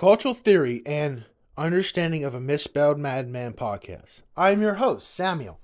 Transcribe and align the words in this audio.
Cultural 0.00 0.32
Theory 0.32 0.80
and 0.86 1.26
Understanding 1.58 2.24
of 2.24 2.34
a 2.34 2.40
Misspelled 2.40 2.98
Madman 2.98 3.52
podcast. 3.52 4.22
I'm 4.34 4.62
your 4.62 4.76
host, 4.76 5.10
Samuel, 5.10 5.60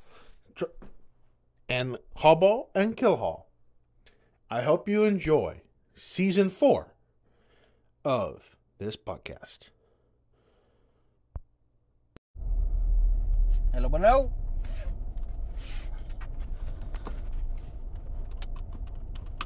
and 1.70 1.96
Hallball 2.18 2.66
and 2.74 2.94
Killhall. 2.98 3.44
I 4.50 4.60
hope 4.60 4.90
you 4.90 5.04
enjoy 5.04 5.62
season 5.94 6.50
four 6.50 6.92
of 8.04 8.42
this 8.76 8.94
podcast. 8.94 9.70
Hello, 13.72 13.88
hello. 13.88 14.32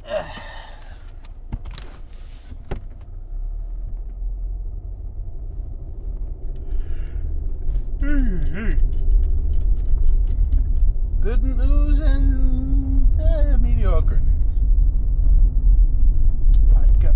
Ah. 0.12 0.56
Good 8.00 8.32
news 11.42 11.98
and 11.98 13.06
eh, 13.20 13.56
mediocre 13.58 14.20
news. 14.20 14.58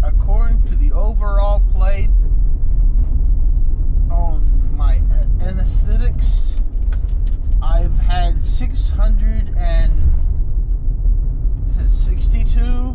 According 0.02 0.62
to 0.64 0.76
the 0.76 0.92
overall 0.92 1.62
play 1.72 2.10
on 4.10 4.76
my 4.76 5.00
anesthetics, 5.40 6.60
I've 7.62 7.98
had 7.98 8.44
600 8.44 9.54
and 9.56 9.92
is 11.70 11.78
it 11.78 11.88
62 11.88 12.94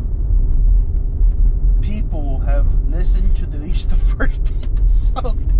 people 1.80 2.38
have 2.38 2.68
listened 2.88 3.36
to 3.38 3.46
at 3.46 3.54
least 3.54 3.90
the 3.90 3.96
first 3.96 4.52
episode. 4.62 5.56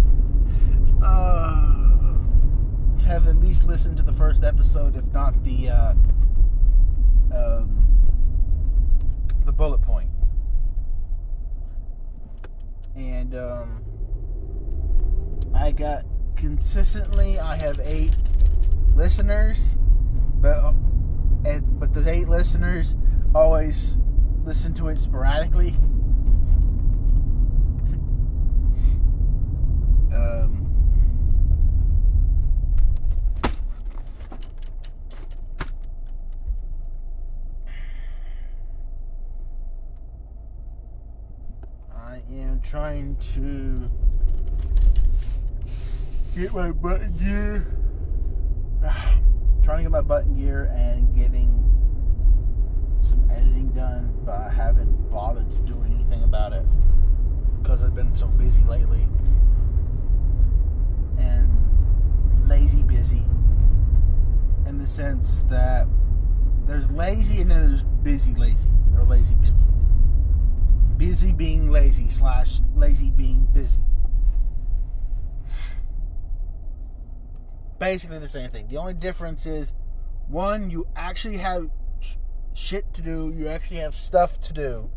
Uh, 1.02 1.89
have 3.10 3.26
at 3.26 3.38
least 3.38 3.64
listened 3.64 3.96
to 3.96 4.04
the 4.04 4.12
first 4.12 4.44
episode, 4.44 4.96
if 4.96 5.04
not 5.06 5.42
the 5.42 5.68
uh, 5.68 5.94
um, 7.34 7.84
the 9.44 9.50
bullet 9.50 9.82
point. 9.82 10.08
And 12.94 13.34
um, 13.34 13.82
I 15.52 15.72
got 15.72 16.04
consistently. 16.36 17.36
I 17.40 17.56
have 17.56 17.80
eight 17.84 18.16
listeners, 18.94 19.76
but 20.40 20.72
and 21.44 21.80
but 21.80 21.92
the 21.92 22.08
eight 22.08 22.28
listeners 22.28 22.94
always 23.34 23.96
listen 24.44 24.72
to 24.74 24.88
it 24.88 25.00
sporadically. 25.00 25.74
Um, 30.12 30.70
I 42.10 42.22
am 42.32 42.59
trying 42.70 43.16
to 43.34 43.84
get 46.40 46.54
my 46.54 46.70
button 46.70 47.12
gear. 47.14 47.66
trying 49.64 49.78
to 49.78 49.82
get 49.82 49.90
my 49.90 50.00
button 50.00 50.36
gear 50.36 50.70
and 50.76 51.12
getting 51.16 51.64
some 53.02 53.28
editing 53.28 53.70
done, 53.70 54.16
but 54.24 54.36
I 54.36 54.50
haven't 54.50 55.10
bothered 55.10 55.50
to 55.50 55.58
do 55.62 55.82
anything 55.84 56.22
about 56.22 56.52
it 56.52 56.64
because 57.60 57.82
I've 57.82 57.96
been 57.96 58.14
so 58.14 58.28
busy 58.28 58.62
lately 58.62 59.08
and 61.18 61.50
lazy 62.48 62.84
busy 62.84 63.24
in 64.66 64.78
the 64.78 64.86
sense 64.86 65.44
that 65.50 65.88
there's 66.68 66.88
lazy 66.92 67.40
and 67.40 67.50
then 67.50 67.68
there's 67.68 67.82
busy 67.82 68.32
lazy 68.34 68.70
or 68.96 69.02
lazy 69.02 69.34
busy 69.34 69.64
busy 71.00 71.32
being 71.32 71.70
lazy 71.70 72.10
slash 72.10 72.60
lazy 72.76 73.08
being 73.08 73.48
busy. 73.54 73.80
Basically 77.78 78.18
the 78.18 78.28
same 78.28 78.50
thing. 78.50 78.68
The 78.68 78.76
only 78.76 78.92
difference 78.92 79.46
is 79.46 79.72
one 80.28 80.68
you 80.68 80.86
actually 80.94 81.38
have 81.38 81.70
shit 82.52 82.92
to 82.92 83.00
do 83.00 83.32
you 83.34 83.48
actually 83.48 83.78
have 83.78 83.96
stuff 83.96 84.38
to 84.40 84.52
do. 84.52 84.90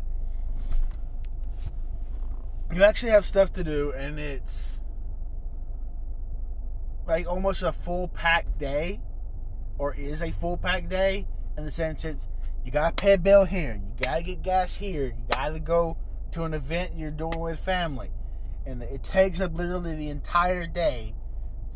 You 2.70 2.84
actually 2.84 3.12
have 3.12 3.24
stuff 3.24 3.50
to 3.54 3.64
do 3.64 3.92
and 3.92 4.18
it's 4.18 4.80
like 7.06 7.26
almost 7.26 7.62
a 7.62 7.72
full 7.72 8.08
pack 8.08 8.58
day 8.58 9.00
or 9.78 9.94
is 9.94 10.20
a 10.20 10.32
full 10.32 10.58
pack 10.58 10.90
day 10.90 11.26
in 11.56 11.64
the 11.64 11.72
sense 11.72 12.04
it's 12.04 12.28
you 12.64 12.70
gotta 12.70 12.94
pay 12.94 13.14
a 13.14 13.18
bill 13.18 13.44
here. 13.44 13.74
You 13.74 14.04
gotta 14.04 14.22
get 14.22 14.42
gas 14.42 14.76
here. 14.76 15.06
You 15.06 15.24
gotta 15.32 15.60
go 15.60 15.96
to 16.32 16.44
an 16.44 16.54
event 16.54 16.92
you're 16.96 17.10
doing 17.10 17.38
with 17.38 17.60
family. 17.60 18.10
And 18.66 18.82
it 18.82 19.02
takes 19.02 19.40
up 19.40 19.54
literally 19.54 19.94
the 19.96 20.08
entire 20.08 20.66
day 20.66 21.14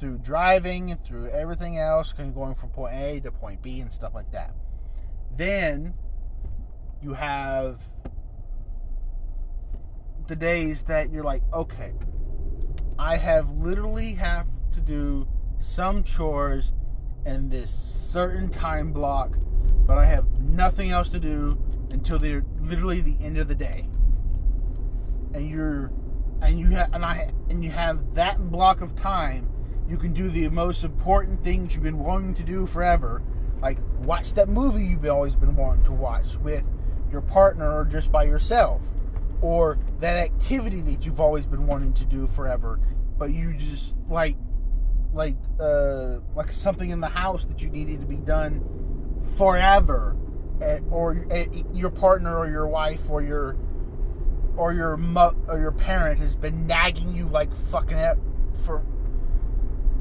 through 0.00 0.18
driving 0.18 0.90
and 0.90 1.00
through 1.04 1.28
everything 1.30 1.78
else 1.78 2.12
going 2.12 2.54
from 2.54 2.70
point 2.70 2.94
a 2.94 3.20
to 3.20 3.30
point 3.30 3.62
b 3.62 3.80
and 3.80 3.92
stuff 3.92 4.14
like 4.14 4.30
that. 4.32 4.54
Then 5.36 5.94
you 7.02 7.14
have 7.14 7.82
the 10.26 10.36
days 10.36 10.82
that 10.82 11.10
you're 11.10 11.24
like 11.24 11.42
okay 11.54 11.94
i 12.98 13.16
have 13.16 13.48
literally 13.52 14.12
have 14.12 14.46
to 14.70 14.78
do 14.78 15.26
some 15.58 16.02
chores 16.02 16.72
in 17.24 17.48
this 17.48 17.70
certain 17.70 18.48
time 18.48 18.92
block, 18.92 19.36
but 19.88 19.96
I 19.96 20.04
have 20.04 20.26
nothing 20.40 20.90
else 20.90 21.08
to 21.08 21.18
do 21.18 21.58
until 21.92 22.18
literally 22.18 23.00
the 23.00 23.16
end 23.22 23.38
of 23.38 23.48
the 23.48 23.54
day. 23.54 23.88
And 25.32 25.48
you're 25.48 25.90
and 26.42 26.58
you 26.58 26.68
have 26.68 26.92
and 26.92 27.04
I 27.04 27.32
and 27.48 27.64
you 27.64 27.70
have 27.70 28.14
that 28.14 28.50
block 28.50 28.82
of 28.82 28.94
time, 28.94 29.48
you 29.88 29.96
can 29.96 30.12
do 30.12 30.28
the 30.28 30.46
most 30.50 30.84
important 30.84 31.42
things 31.42 31.74
you've 31.74 31.82
been 31.82 31.98
wanting 31.98 32.34
to 32.34 32.42
do 32.42 32.66
forever, 32.66 33.22
like 33.62 33.78
watch 34.04 34.34
that 34.34 34.50
movie 34.50 34.84
you've 34.84 35.06
always 35.06 35.34
been 35.34 35.56
wanting 35.56 35.84
to 35.84 35.92
watch 35.92 36.36
with 36.36 36.64
your 37.10 37.22
partner 37.22 37.78
or 37.78 37.86
just 37.86 38.12
by 38.12 38.24
yourself, 38.24 38.82
or 39.40 39.78
that 40.00 40.18
activity 40.18 40.82
that 40.82 41.06
you've 41.06 41.20
always 41.20 41.46
been 41.46 41.66
wanting 41.66 41.94
to 41.94 42.04
do 42.04 42.26
forever, 42.26 42.78
but 43.16 43.32
you 43.32 43.54
just 43.54 43.94
like 44.06 44.36
like 45.14 45.36
uh, 45.58 46.18
like 46.34 46.52
something 46.52 46.90
in 46.90 47.00
the 47.00 47.08
house 47.08 47.46
that 47.46 47.62
you 47.62 47.70
needed 47.70 48.02
to 48.02 48.06
be 48.06 48.18
done 48.18 48.77
forever, 49.36 50.16
eh, 50.60 50.80
or 50.90 51.24
eh, 51.30 51.46
your 51.72 51.90
partner 51.90 52.36
or 52.36 52.48
your 52.48 52.66
wife 52.66 53.10
or 53.10 53.22
your 53.22 53.56
or 54.56 54.72
your 54.72 54.96
mo- 54.96 55.36
or 55.46 55.58
your 55.58 55.70
parent 55.70 56.18
has 56.18 56.34
been 56.34 56.66
nagging 56.66 57.14
you 57.14 57.26
like 57.28 57.54
fucking 57.70 57.96
it 57.96 58.18
for 58.64 58.82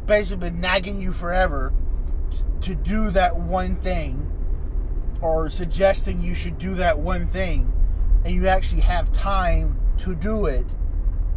basically 0.08 0.50
been 0.50 0.60
nagging 0.60 1.00
you 1.00 1.14
forever 1.14 1.72
to 2.62 2.74
do 2.74 3.12
that 3.12 3.38
one 3.38 3.76
thing 3.76 4.32
or 5.22 5.50
suggesting 5.50 6.22
you 6.22 6.34
should 6.34 6.58
do 6.58 6.74
that 6.74 6.98
one 6.98 7.28
thing 7.28 7.72
and 8.26 8.34
you 8.34 8.48
actually 8.48 8.82
have 8.82 9.12
time 9.12 9.80
to 9.98 10.16
do 10.16 10.48
it 10.48 10.66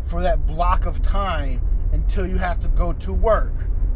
for 0.04 0.22
that 0.22 0.46
block 0.46 0.86
of 0.86 1.02
time 1.02 1.60
until 1.92 2.26
you 2.26 2.36
have 2.36 2.58
to 2.58 2.68
go 2.68 2.92
to 2.92 3.12
work 3.12 3.52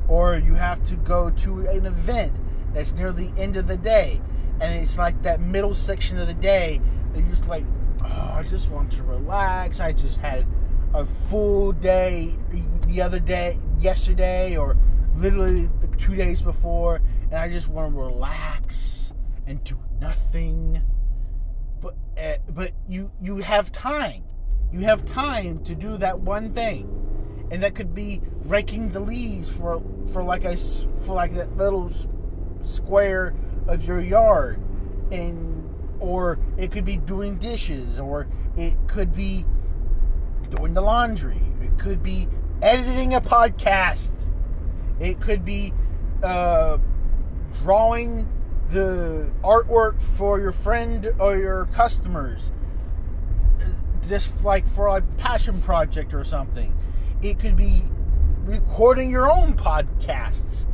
or 0.07 0.37
you 0.37 0.55
have 0.55 0.83
to 0.85 0.97
go 0.97 1.31
to 1.31 1.67
an 1.69 1.87
event 1.87 2.33
that's 2.75 2.93
near 2.93 3.13
the 3.13 3.33
end 3.39 3.57
of 3.57 3.67
the 3.67 3.77
day. 3.77 4.21
And 4.61 4.83
it's 4.83 4.99
like 4.99 5.23
that 5.23 5.41
middle 5.41 5.75
section 5.75 6.19
of 6.19 6.27
the 6.27 6.35
day. 6.35 6.81
That 7.13 7.21
you're 7.21 7.31
just 7.31 7.47
like 7.47 7.65
oh 8.03 8.31
i 8.35 8.43
just 8.43 8.69
want 8.71 8.93
to 8.93 9.03
relax. 9.05 9.81
I 9.81 9.93
just 9.93 10.19
had 10.19 10.47
a 10.93 11.05
full 11.05 11.73
day 11.73 12.37
the 12.87 13.01
other 13.01 13.19
day 13.19 13.59
yesterday 13.81 14.57
or 14.57 14.77
literally 15.17 15.71
two 15.97 16.15
days 16.15 16.41
before. 16.41 17.01
And 17.31 17.35
i 17.35 17.49
just 17.49 17.69
want 17.69 17.93
to 17.93 17.99
relax 17.99 19.13
and 19.47 19.63
do 19.65 19.79
nothing. 20.01 20.83
But 21.81 21.95
uh, 22.19 22.37
but 22.51 22.73
you 22.89 23.11
you 23.23 23.39
have 23.39 23.73
time. 23.73 24.25
You 24.73 24.81
have 24.81 25.05
time 25.05 25.63
to 25.65 25.75
do 25.75 25.97
that 25.99 26.21
one 26.21 26.53
thing. 26.53 27.01
And 27.51 27.63
that 27.63 27.75
could 27.75 27.95
be 27.95 28.21
raking 28.45 28.91
the 28.91 29.01
leaves 29.01 29.49
for 29.49 29.83
for 30.13 30.23
like 30.23 30.45
a 30.45 30.57
for 30.57 31.15
like 31.15 31.35
that 31.35 31.57
little 31.57 31.93
square 32.65 33.35
of 33.67 33.85
your 33.85 34.01
yard. 34.01 34.61
And 35.11 35.69
or 36.01 36.39
it 36.59 36.71
could 36.73 36.85
be 36.85 36.97
doing 36.97 37.39
dishes 37.39 37.99
or 37.99 38.27
it 38.57 38.75
could 38.89 39.15
be 39.15 39.45
doing 40.51 40.75
the 40.75 40.81
laundry. 40.81 41.41
It 41.63 41.79
could 41.79 42.03
be 42.03 42.29
editing 42.63 43.15
a 43.15 43.21
podcast. 43.21 44.13
It 45.01 45.21
could 45.21 45.45
be 45.45 45.73
uh, 46.23 46.79
drawing 47.63 48.29
the 48.69 49.31
artwork 49.43 50.01
for 50.01 50.41
your 50.41 50.53
friend 50.53 51.13
or 51.19 51.37
your 51.37 51.67
customers. 51.67 52.53
Just 54.07 54.45
like 54.45 54.67
for 54.69 54.89
a 54.89 55.01
passion 55.17 55.61
project 55.63 56.13
or 56.13 56.25
something. 56.25 56.77
It 57.23 57.39
could 57.39 57.57
be 57.57 57.83
recording 58.45 59.11
your 59.11 59.31
own 59.31 59.55
podcasts, 59.55 60.67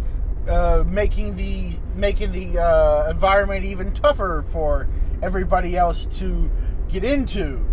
uh, 0.51 0.85
making 0.87 1.37
the 1.37 1.79
making 1.95 2.33
the 2.33 2.61
uh, 2.61 3.09
environment 3.11 3.65
even 3.65 3.93
tougher 3.93 4.45
for 4.51 4.89
everybody 5.23 5.77
else 5.77 6.07
to 6.07 6.51
get 6.89 7.05
into. 7.05 7.65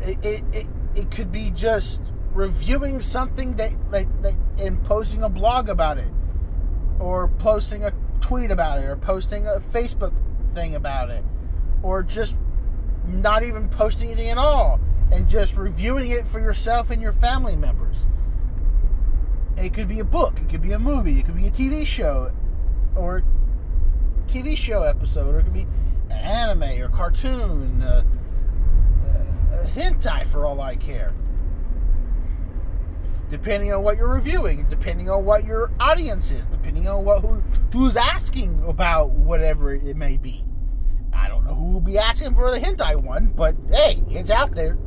It, 0.00 0.42
it, 0.52 0.66
it, 0.94 1.10
could 1.10 1.30
be 1.30 1.50
just 1.50 2.02
reviewing 2.32 3.00
something 3.00 3.56
that 3.56 3.72
like 3.90 4.08
that 4.22 4.34
and 4.58 4.82
posting 4.84 5.22
a 5.22 5.28
blog 5.28 5.68
about 5.68 5.98
it 5.98 6.08
or 6.98 7.28
posting 7.38 7.84
a 7.84 7.92
tweet 8.20 8.50
about 8.50 8.78
it 8.78 8.86
or 8.86 8.96
posting 8.96 9.46
a 9.46 9.60
Facebook 9.72 10.12
thing 10.52 10.74
about 10.74 11.10
it 11.10 11.24
or 11.82 12.02
just 12.02 12.34
not 13.06 13.42
even 13.42 13.68
posting 13.68 14.08
anything 14.10 14.30
at 14.30 14.38
all 14.38 14.80
and 15.12 15.28
just 15.28 15.56
reviewing 15.56 16.10
it 16.10 16.26
for 16.26 16.40
yourself 16.40 16.90
and 16.90 17.00
your 17.00 17.12
family 17.12 17.54
members. 17.54 18.06
It 19.56 19.72
could 19.72 19.88
be 19.88 20.00
a 20.00 20.04
book, 20.04 20.38
it 20.40 20.48
could 20.48 20.62
be 20.62 20.72
a 20.72 20.78
movie, 20.78 21.18
it 21.18 21.26
could 21.26 21.36
be 21.36 21.46
a 21.46 21.50
TV 21.50 21.86
show 21.86 22.30
or 22.94 23.22
TV 24.26 24.56
show 24.56 24.82
episode 24.82 25.34
or 25.34 25.40
it 25.40 25.44
could 25.44 25.54
be 25.54 25.66
an 26.10 26.12
anime 26.12 26.82
or 26.82 26.88
cartoon, 26.88 27.82
uh, 27.82 28.04
uh, 29.04 29.66
hentai 29.68 30.26
for 30.26 30.44
all 30.44 30.60
I 30.60 30.76
care 30.76 31.14
depending 33.30 33.72
on 33.72 33.82
what 33.82 33.96
you're 33.96 34.08
reviewing, 34.08 34.66
depending 34.68 35.10
on 35.10 35.24
what 35.24 35.44
your 35.44 35.70
audience 35.80 36.30
is, 36.30 36.46
depending 36.46 36.88
on 36.88 37.04
what 37.04 37.22
who, 37.22 37.42
who's 37.72 37.96
asking 37.96 38.62
about 38.66 39.10
whatever 39.10 39.74
it 39.74 39.96
may 39.96 40.16
be. 40.16 40.44
I 41.12 41.28
don't 41.28 41.44
know 41.44 41.54
who 41.54 41.72
will 41.72 41.80
be 41.80 41.98
asking 41.98 42.34
for 42.34 42.50
the 42.50 42.58
hentai 42.58 42.96
one, 42.96 43.32
but 43.34 43.56
hey, 43.70 44.02
it's 44.08 44.30
out 44.30 44.52
there. 44.52 44.78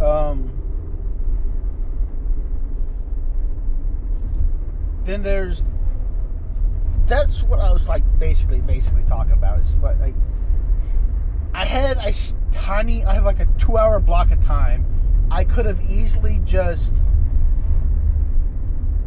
Um, 0.00 0.50
then 5.04 5.22
there's 5.22 5.64
that's 7.06 7.42
what 7.42 7.58
I 7.58 7.72
was 7.72 7.88
like 7.88 8.04
basically 8.18 8.60
basically 8.60 9.02
talking 9.04 9.32
about. 9.32 9.60
It's 9.60 9.76
like, 9.78 9.98
like 9.98 10.14
I 11.54 11.64
had 11.64 11.96
a 11.96 12.12
tiny, 12.52 13.04
I 13.04 13.14
have 13.14 13.24
like 13.24 13.40
a 13.40 13.48
two 13.58 13.78
hour 13.78 13.98
block 13.98 14.30
of 14.30 14.44
time. 14.44 14.84
I 15.30 15.44
could 15.44 15.66
have 15.66 15.80
easily 15.90 16.40
just 16.44 17.02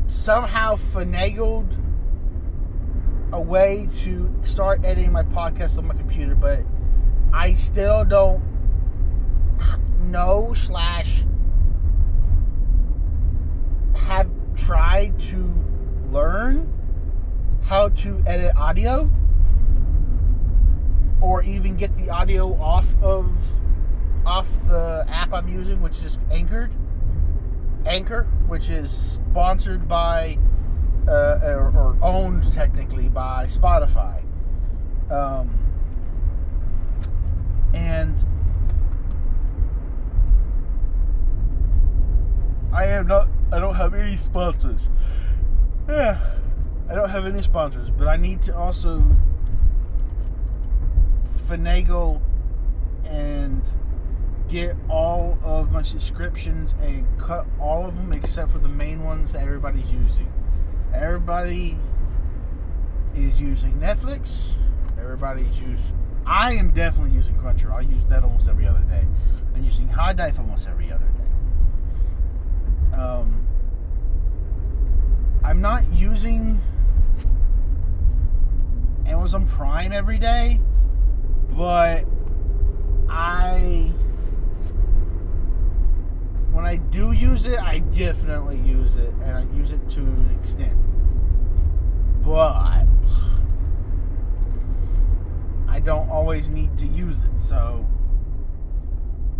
somehow 0.08 0.76
finagled 0.76 1.78
a 3.32 3.40
way 3.40 3.88
to 4.00 4.34
start 4.44 4.84
editing 4.84 5.12
my 5.12 5.24
podcast 5.24 5.78
on 5.78 5.88
my 5.88 5.94
computer, 5.94 6.36
but 6.36 6.64
I 7.32 7.54
still 7.54 8.04
don't 8.04 8.44
know 10.04 10.54
slash 10.54 11.24
have 13.96 14.30
tried 14.56 15.20
to 15.20 15.54
learn 16.12 16.72
how 17.64 17.90
to 17.90 18.22
edit 18.26 18.56
audio 18.56 19.10
or 21.22 21.44
even 21.44 21.76
get 21.76 21.96
the 21.98 22.10
audio 22.10 22.54
off 22.60 22.96
of 23.02 23.32
off 24.26 24.48
the 24.68 25.06
app 25.08 25.34
I'm 25.34 25.48
using, 25.48 25.82
which 25.82 26.04
is 26.04 26.20
Anchored. 26.30 26.72
Anchor, 27.86 28.28
which 28.48 28.70
is 28.70 28.92
sponsored 28.92 29.88
by 29.88 30.38
uh, 31.08 31.40
or, 31.42 31.74
or, 31.76 31.98
owned 32.04 32.52
technically 32.54 33.10
by 33.10 33.48
Spotify. 33.48 34.22
Um, 35.10 35.58
and 37.74 38.16
I 42.74 42.86
am 42.86 43.08
not. 43.08 43.28
I 43.52 43.60
don't 43.60 43.76
have 43.76 43.94
any 43.94 44.18
sponsors. 44.18 44.90
Yeah, 45.88 46.20
I 46.90 46.96
don't 46.96 47.10
have 47.10 47.26
any 47.26 47.42
sponsors, 47.42 47.90
but 47.90 48.08
I 48.08 48.16
need 48.18 48.42
to 48.44 48.56
also 48.56 49.04
finagle 51.48 52.22
and 53.04 53.62
get 54.48 54.76
all 54.90 55.38
of 55.44 55.72
my 55.72 55.82
subscriptions 55.82 56.76
and 56.82 57.06
cut 57.20 57.46
all 57.60 57.86
of 57.86 57.96
them 57.96 58.14
except 58.14 58.52
for 58.52 58.58
the 58.58 58.70
main 58.70 59.04
ones 59.04 59.34
that 59.34 59.42
everybody's 59.42 59.90
using. 59.92 60.32
Everybody 60.94 61.78
is 63.16 63.40
using 63.40 63.74
Netflix. 63.74 64.52
Everybody's 64.98 65.58
using. 65.60 65.98
I 66.26 66.54
am 66.54 66.72
definitely 66.72 67.16
using 67.16 67.36
Crunchyroll. 67.36 67.74
I 67.74 67.82
use 67.82 68.06
that 68.08 68.24
almost 68.24 68.48
every 68.48 68.68
other 68.68 68.84
day. 68.84 69.06
I'm 69.56 69.64
using 69.64 69.90
HIDIVE 69.90 70.40
almost 70.40 70.68
every 70.68 70.92
other. 70.92 71.11
Um, 72.94 73.48
I'm 75.44 75.62
not 75.62 75.92
using 75.94 76.62
Amazon 79.06 79.48
Prime 79.48 79.92
every 79.92 80.18
day 80.18 80.60
but 81.52 82.06
I 83.10 83.92
when 86.52 86.66
I 86.66 86.78
do 86.78 87.12
use 87.12 87.46
it, 87.46 87.60
I 87.60 87.80
definitely 87.80 88.58
use 88.58 88.96
it, 88.96 89.14
and 89.24 89.38
I 89.38 89.56
use 89.56 89.72
it 89.72 89.88
to 89.90 90.00
an 90.00 90.38
extent. 90.40 90.78
But 92.24 92.86
I 95.68 95.80
don't 95.80 96.10
always 96.10 96.50
need 96.50 96.78
to 96.78 96.88
use 96.88 97.24
it, 97.24 97.40
so 97.40 97.86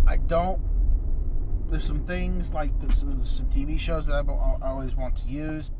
I 0.06 0.16
don't. 0.16 0.60
There's 1.72 1.84
some 1.84 2.04
things 2.04 2.52
like 2.52 2.78
this, 2.82 2.98
some 2.98 3.46
TV 3.50 3.80
shows 3.80 4.04
that 4.04 4.12
I 4.12 4.66
always 4.68 4.94
want 4.94 5.16
to 5.16 5.26
use 5.26 5.70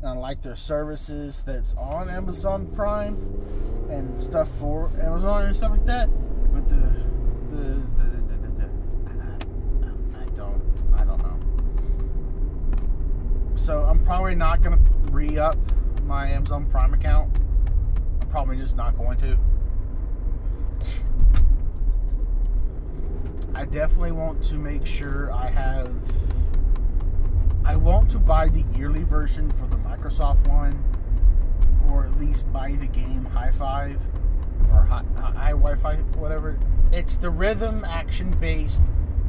and 0.00 0.08
I 0.08 0.14
like 0.14 0.40
their 0.40 0.56
services 0.56 1.42
that's 1.44 1.74
on 1.74 2.08
Amazon 2.08 2.68
Prime 2.74 3.18
and 3.90 4.18
stuff 4.18 4.48
for 4.58 4.90
Amazon 4.98 5.44
and 5.44 5.54
stuff 5.54 5.72
like 5.72 5.84
that. 5.84 6.08
But 6.54 6.66
the 6.70 6.76
the, 7.54 7.82
the, 7.98 8.04
the, 8.30 8.48
the, 8.56 8.70
I 10.18 10.24
don't 10.34 10.62
I 10.94 11.04
don't 11.04 11.22
know. 11.22 11.38
So 13.54 13.82
I'm 13.82 14.02
probably 14.06 14.34
not 14.34 14.62
gonna 14.62 14.80
re 15.10 15.36
up 15.36 15.58
my 16.04 16.28
Amazon 16.28 16.64
Prime 16.64 16.94
account. 16.94 17.38
I'm 18.22 18.28
probably 18.30 18.56
just 18.56 18.74
not 18.74 18.96
going 18.96 19.18
to. 19.18 19.36
I 23.62 23.64
definitely 23.66 24.10
want 24.10 24.42
to 24.46 24.56
make 24.56 24.84
sure 24.84 25.32
I 25.32 25.48
have 25.48 25.88
I 27.64 27.76
want 27.76 28.10
to 28.10 28.18
buy 28.18 28.48
the 28.48 28.64
yearly 28.76 29.04
version 29.04 29.48
for 29.50 29.68
the 29.68 29.76
Microsoft 29.76 30.48
one, 30.48 30.82
or 31.88 32.04
at 32.04 32.18
least 32.18 32.52
buy 32.52 32.72
the 32.72 32.88
game 32.88 33.24
High 33.24 33.52
Five 33.52 34.00
or 34.72 34.82
High, 34.82 35.50
Wi-Fi, 35.50 35.94
whatever. 36.16 36.58
It's 36.90 37.14
the 37.14 37.30
rhythm 37.30 37.84
action-based 37.84 38.82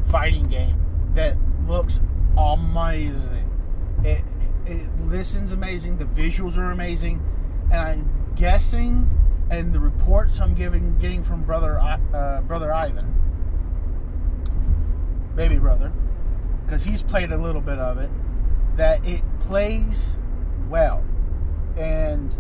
fighting 0.10 0.46
game 0.46 0.82
that 1.14 1.38
looks 1.68 2.00
amazing. 2.36 3.48
It 4.04 4.24
it 4.66 4.90
listens 5.06 5.52
amazing. 5.52 5.98
The 5.98 6.06
visuals 6.06 6.58
are 6.58 6.72
amazing, 6.72 7.22
and 7.72 7.80
I'm 7.80 8.34
guessing, 8.36 9.08
and 9.52 9.72
the 9.72 9.80
reports 9.80 10.40
I'm 10.40 10.56
giving 10.56 10.98
getting 10.98 11.22
from 11.22 11.44
brother 11.44 11.78
uh, 11.78 12.42
brother 12.42 12.74
Ivan, 12.74 13.13
baby 15.36 15.58
brother, 15.58 15.92
because 16.66 16.84
he's 16.84 17.04
played 17.04 17.32
a 17.32 17.38
little 17.38 17.62
bit 17.62 17.80
of 17.80 17.98
it 17.98 18.10
that 18.76 19.06
it 19.08 19.22
plays 19.40 20.16
well. 20.70 21.04
And 21.78 22.34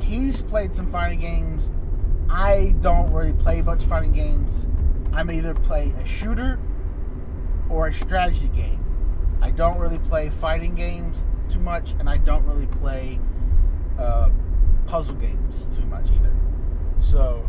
he's 0.00 0.42
played 0.42 0.74
some 0.74 0.90
fighting 0.90 1.20
games. 1.20 1.70
I 2.28 2.74
don't 2.80 3.12
really 3.12 3.32
play 3.32 3.62
much 3.62 3.84
fighting 3.84 4.12
games. 4.12 4.66
I'm 5.12 5.30
either 5.30 5.54
play 5.54 5.94
a 5.98 6.06
shooter 6.06 6.58
or 7.68 7.88
a 7.88 7.92
strategy 7.92 8.48
game. 8.48 8.84
I 9.40 9.50
don't 9.50 9.78
really 9.78 9.98
play 9.98 10.30
fighting 10.30 10.74
games 10.74 11.24
too 11.48 11.60
much, 11.60 11.94
and 11.98 12.08
I 12.08 12.16
don't 12.16 12.44
really 12.46 12.66
play 12.66 13.20
uh, 13.98 14.30
puzzle 14.86 15.14
games 15.16 15.68
too 15.74 15.84
much 15.84 16.10
either. 16.10 16.32
So, 17.00 17.46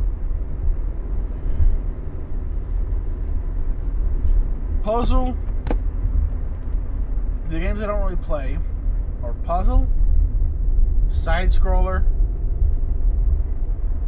puzzle 4.86 5.36
the 7.50 7.60
games 7.60 7.82
I 7.82 7.88
don't 7.88 8.02
really 8.04 8.16
play 8.18 8.60
are 9.24 9.34
puzzle, 9.34 9.88
side 11.10 11.50
scroller, 11.50 12.06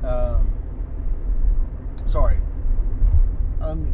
um, 0.04 0.54
sorry, 2.06 2.38
um, 3.60 3.88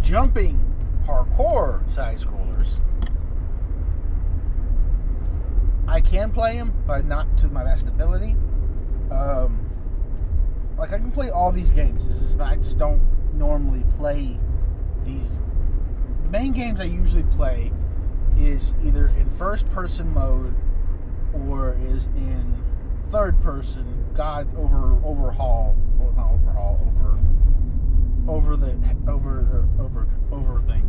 jumping 0.00 0.64
parkour 1.04 1.92
side 1.92 2.18
scrollers. 2.18 2.78
I 5.88 6.00
can 6.00 6.30
play 6.30 6.56
them, 6.56 6.72
but 6.86 7.04
not 7.04 7.36
to 7.38 7.48
my 7.48 7.64
best 7.64 7.88
ability. 7.88 8.36
Um, 9.10 9.58
like 10.78 10.92
I 10.92 10.98
can 10.98 11.10
play 11.10 11.30
all 11.30 11.50
these 11.50 11.72
games. 11.72 12.04
It's 12.06 12.20
just 12.20 12.40
I 12.40 12.54
just 12.56 12.78
don't 12.78 13.02
normally 13.34 13.82
play 13.96 14.38
these. 15.08 15.40
The 16.24 16.30
main 16.30 16.52
games 16.52 16.80
I 16.80 16.84
usually 16.84 17.24
play 17.24 17.72
is 18.36 18.74
either 18.84 19.08
in 19.08 19.30
first 19.36 19.68
person 19.70 20.12
mode 20.12 20.54
or 21.32 21.76
is 21.80 22.04
in 22.16 22.62
third 23.10 23.40
person. 23.42 24.06
God 24.14 24.54
over 24.56 24.98
overhaul, 25.04 25.76
not 26.16 26.32
overhaul, 26.32 26.80
over 26.86 27.18
over 28.28 28.56
the 28.56 28.76
over 29.08 29.66
over 29.80 30.06
over 30.30 30.60
thing, 30.62 30.84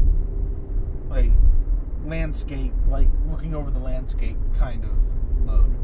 like 1.09 1.31
landscape, 2.05 2.73
like 2.87 3.07
looking 3.29 3.55
over 3.55 3.71
the 3.71 3.79
landscape 3.79 4.37
kind 4.57 4.83
of 4.83 4.91
mode, 5.45 5.75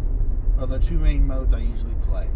are 0.59 0.67
the 0.67 0.79
two 0.79 0.97
main 0.97 1.25
modes 1.25 1.53
I 1.53 1.59
usually 1.59 1.95
play. 2.07 2.27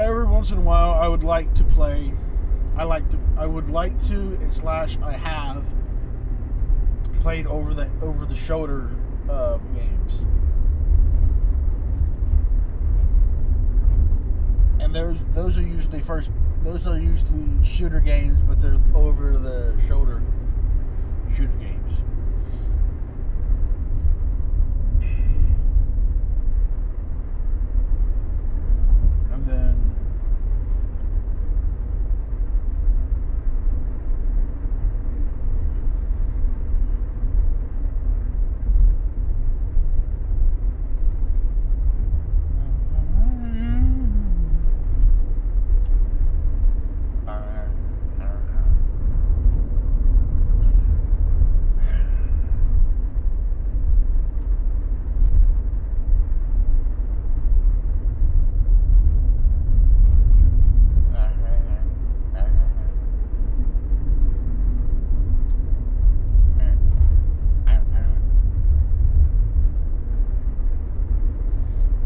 Every 0.00 0.24
once 0.24 0.50
in 0.50 0.58
a 0.58 0.62
while, 0.62 0.92
I 0.94 1.06
would 1.06 1.22
like 1.22 1.54
to 1.56 1.64
play. 1.64 2.12
I 2.76 2.84
like 2.84 3.08
to. 3.10 3.18
I 3.36 3.46
would 3.46 3.68
like 3.70 3.92
to 4.08 4.38
slash. 4.48 4.96
I 5.02 5.12
have 5.12 5.62
played 7.20 7.46
over 7.46 7.74
the 7.74 7.90
over 8.02 8.24
the 8.24 8.34
shoulder 8.34 8.90
uh, 9.28 9.58
games. 9.74 10.24
and 14.80 14.94
there's 14.94 15.18
those 15.34 15.58
are 15.58 15.62
usually 15.62 16.00
first 16.00 16.30
those 16.64 16.86
are 16.86 16.98
usually 16.98 17.46
shooter 17.62 18.00
games 18.00 18.38
but 18.48 18.60
they're 18.60 18.80
over 18.94 19.36
the 19.36 19.76
shoulder 19.86 20.22
shooter 21.34 21.52
games 21.58 21.94
and 29.32 29.46
then 29.46 29.76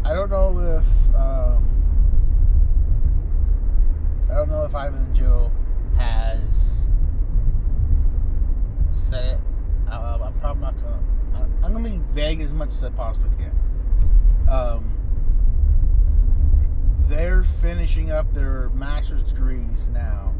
I 0.03 0.13
don't 0.13 0.29
know 0.29 0.59
if 0.59 1.15
um, 1.15 1.67
I 4.29 4.35
don't 4.35 4.49
know 4.49 4.63
if 4.63 4.75
Ivan 4.75 4.99
and 4.99 5.15
Joe 5.15 5.51
has 5.97 6.85
said 8.95 9.25
it. 9.25 9.39
Uh, 9.89 10.19
I'm 10.23 10.33
probably 10.39 10.61
not 10.61 10.75
gonna. 10.75 10.99
I- 11.33 11.65
I'm 11.65 11.73
gonna 11.73 11.89
be 11.89 12.01
vague 12.13 12.41
as 12.41 12.51
much 12.51 12.69
as 12.69 12.83
I 12.83 12.89
possibly 12.89 13.29
can. 13.37 14.47
Um, 14.47 14.91
they're 17.07 17.41
finishing 17.43 18.11
up 18.11 18.31
their 18.33 18.69
master's 18.69 19.23
now, 19.91 20.33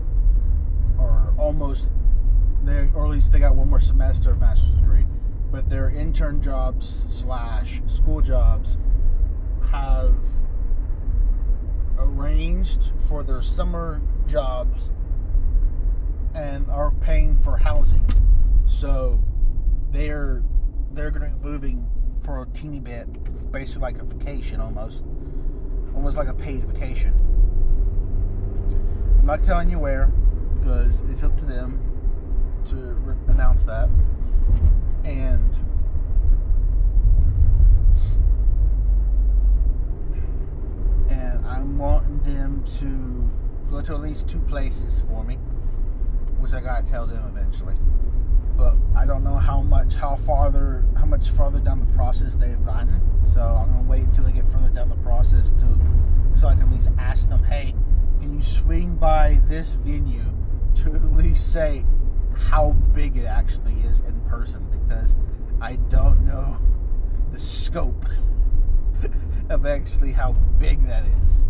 or 0.98 1.34
almost. 1.38 1.88
They 2.64 2.90
or 2.96 3.06
at 3.06 3.12
least 3.12 3.32
they 3.32 3.40
got 3.40 3.56
one 3.56 3.70
more 3.70 3.80
semester 3.80 4.32
of 4.32 4.40
master's 4.40 4.72
degree, 4.72 5.06
but 5.52 5.70
their 5.70 5.90
intern 5.90 6.42
jobs 6.42 7.06
slash 7.10 7.82
school 7.86 8.22
jobs 8.22 8.78
have 9.72 10.16
arranged 12.00 12.92
for 13.08 13.24
their 13.24 13.42
summer 13.42 14.02
jobs 14.28 14.90
and 16.34 16.68
are 16.70 16.92
paying 16.92 17.38
for 17.38 17.58
housing. 17.58 18.06
So 18.68 19.24
they're 19.92 20.44
they're 20.92 21.12
to 21.12 21.20
be 21.20 21.48
moving 21.48 21.88
for 22.24 22.42
a 22.42 22.46
teeny 22.48 22.80
bit, 22.80 23.08
basically 23.52 23.82
like 23.82 24.00
a 24.00 24.06
vacation 24.06 24.60
almost, 24.60 25.06
almost 25.94 26.18
like 26.18 26.28
a 26.28 26.34
paid 26.34 26.64
vacation. 26.66 27.14
I'm 29.26 29.40
not 29.40 29.44
telling 29.44 29.72
you 29.72 29.80
where 29.80 30.12
because 30.60 31.02
it's 31.10 31.24
up 31.24 31.36
to 31.40 31.46
them 31.46 31.82
to 32.66 32.76
re- 32.76 33.16
announce 33.28 33.64
that. 33.64 33.90
And 35.04 35.52
and 41.10 41.44
I'm 41.44 41.80
wanting 41.80 42.20
them 42.20 42.64
to 42.78 43.72
go 43.72 43.82
to 43.82 43.96
at 43.96 44.02
least 44.02 44.30
two 44.30 44.38
places 44.42 45.02
for 45.10 45.24
me, 45.24 45.40
which 46.38 46.54
I 46.54 46.60
gotta 46.60 46.86
tell 46.86 47.08
them 47.08 47.26
eventually. 47.36 47.74
But 48.56 48.78
I 48.96 49.08
don't 49.08 49.24
know 49.24 49.38
how 49.38 49.62
much, 49.62 49.96
how 49.96 50.18
farther, 50.18 50.86
how 50.96 51.06
much 51.06 51.32
farther 51.32 51.58
down 51.58 51.80
the 51.80 51.92
process 51.96 52.36
they've 52.36 52.64
gotten. 52.64 53.02
So 53.34 53.42
I'm 53.42 53.72
gonna 53.72 53.90
wait 53.90 54.04
until 54.04 54.26
they 54.26 54.34
get 54.34 54.48
further 54.52 54.70
down 54.70 54.90
the 54.90 54.96
process 54.98 55.50
to, 55.50 55.80
so 56.40 56.48
I 56.48 56.54
can 56.54 56.62
at 56.62 56.72
least 56.72 56.90
ask 57.00 57.28
them, 57.28 57.44
hey, 57.46 57.74
can 58.26 58.38
you 58.38 58.44
swing 58.44 58.96
by 58.96 59.40
this 59.48 59.74
venue 59.74 60.26
to 60.76 60.96
at 60.96 61.16
least 61.16 61.54
say 61.54 61.86
how 62.50 62.72
big 62.96 63.18
it 63.18 63.26
actually 63.26 63.76
is 63.82 64.00
in 64.00 64.20
person? 64.22 64.66
Because 64.72 65.16
I 65.62 65.76
don't 65.76 66.26
know 66.26 66.58
the 67.32 67.40
scope 67.40 68.08
of 69.50 69.68
actually 69.68 70.12
how 70.12 70.32
big 70.58 70.88
that 70.88 71.04
is. 71.24 71.46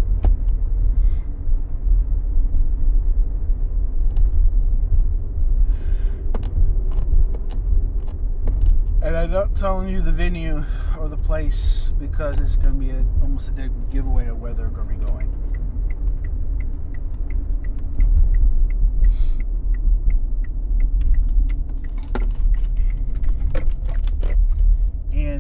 And 9.02 9.16
I'm 9.16 9.32
not 9.32 9.56
telling 9.56 9.88
you 9.88 10.02
the 10.02 10.12
venue 10.12 10.66
or 11.00 11.08
the 11.08 11.16
place 11.16 11.94
because 11.98 12.38
it's 12.42 12.58
going 12.58 12.74
to 12.74 12.80
be 12.80 12.90
a, 12.90 13.06
almost 13.22 13.48
a 13.48 13.52
dead 13.52 13.72
giveaway 13.90 14.28
of 14.28 14.42
where 14.42 14.54
they're 14.54 14.68
going 14.68 14.90
to 14.90 15.06
be 15.06 15.06
going. 15.06 15.35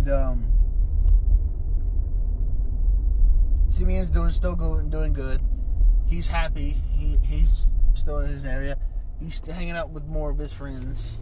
And 0.06 0.14
um, 0.14 0.46
Simeon's 3.70 4.12
doing 4.12 4.30
still 4.32 4.56
going 4.56 4.90
doing 4.90 5.14
good. 5.14 5.42
He's 6.06 6.28
happy. 6.28 6.78
He 6.96 7.20
he's 7.24 7.66
still 7.96 8.20
in 8.20 8.30
his 8.30 8.46
area. 8.46 8.78
He's 9.20 9.40
hanging 9.40 9.72
out 9.72 9.90
with 9.90 10.08
more 10.08 10.30
of 10.30 10.38
his 10.38 10.54
friends 10.54 11.18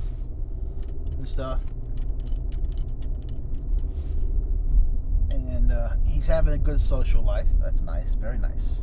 and 1.17 1.27
stuff. 1.27 1.61
And 5.29 5.71
uh, 5.71 5.93
he's 6.05 6.25
having 6.25 6.53
a 6.53 6.57
good 6.57 6.81
social 6.81 7.23
life. 7.23 7.47
That's 7.61 7.81
nice. 7.83 8.15
Very 8.15 8.37
nice. 8.37 8.81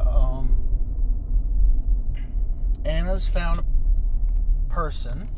Um, 0.00 0.56
Anna's 2.86 3.28
found 3.28 3.60
a 3.60 4.72
person 4.72 5.28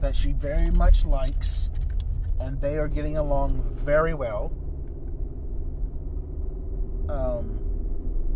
that 0.00 0.14
she 0.14 0.32
very 0.32 0.70
much 0.76 1.04
likes, 1.04 1.70
and 2.40 2.60
they 2.60 2.76
are 2.76 2.88
getting 2.88 3.16
along 3.16 3.76
very 3.76 4.14
well. 4.14 4.52
Um, 7.08 7.60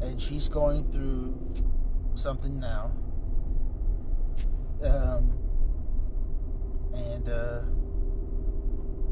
and 0.00 0.20
she's 0.20 0.48
going 0.48 0.90
through 0.90 1.36
something 2.14 2.58
now. 2.58 2.92
Um, 4.82 5.32
and 6.94 7.28
uh, 7.28 7.60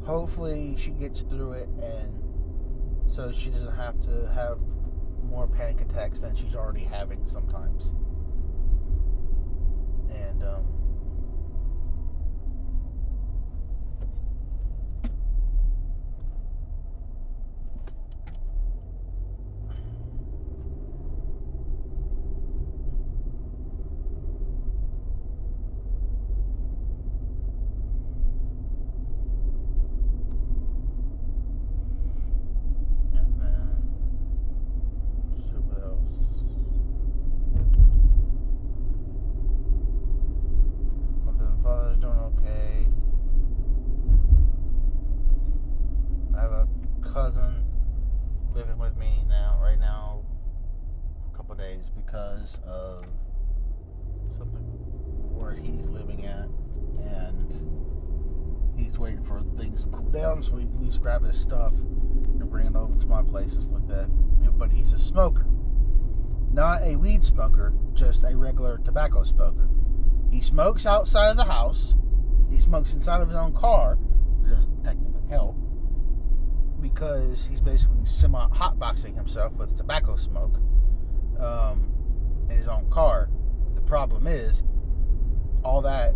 hopefully 0.05 0.77
she 0.79 0.91
gets 0.91 1.21
through 1.23 1.53
it, 1.53 1.69
and 1.83 3.13
so 3.15 3.31
she 3.33 3.51
doesn't 3.51 3.77
have 3.77 4.01
to 4.03 4.31
have 4.35 4.59
more 5.23 5.47
panic 5.47 5.83
attacks 5.83 6.21
than 6.21 6.35
she's 6.35 6.55
already 6.55 6.85
having 6.85 7.27
sometimes. 7.27 7.93
And 10.11 10.43
um, 10.43 10.65
smoker. 69.49 69.69
He 70.31 70.41
smokes 70.41 70.87
outside 70.87 71.31
of 71.31 71.37
the 71.37 71.45
house. 71.45 71.95
He 72.51 72.59
smokes 72.59 72.95
inside 72.95 73.21
of 73.21 73.29
his 73.29 73.37
own 73.37 73.55
car, 73.55 73.97
which 74.41 74.53
doesn't 74.53 74.85
technically 74.85 75.29
help 75.29 75.57
because 76.81 77.47
he's 77.47 77.61
basically 77.61 78.05
semi 78.05 78.47
hotboxing 78.51 79.15
himself 79.17 79.53
with 79.55 79.77
tobacco 79.77 80.17
smoke 80.17 80.61
um, 81.41 81.93
in 82.49 82.57
his 82.57 82.69
own 82.69 82.89
car. 82.91 83.29
The 83.75 83.81
problem 83.81 84.27
is, 84.27 84.63
all 85.65 85.83
that 85.83 86.15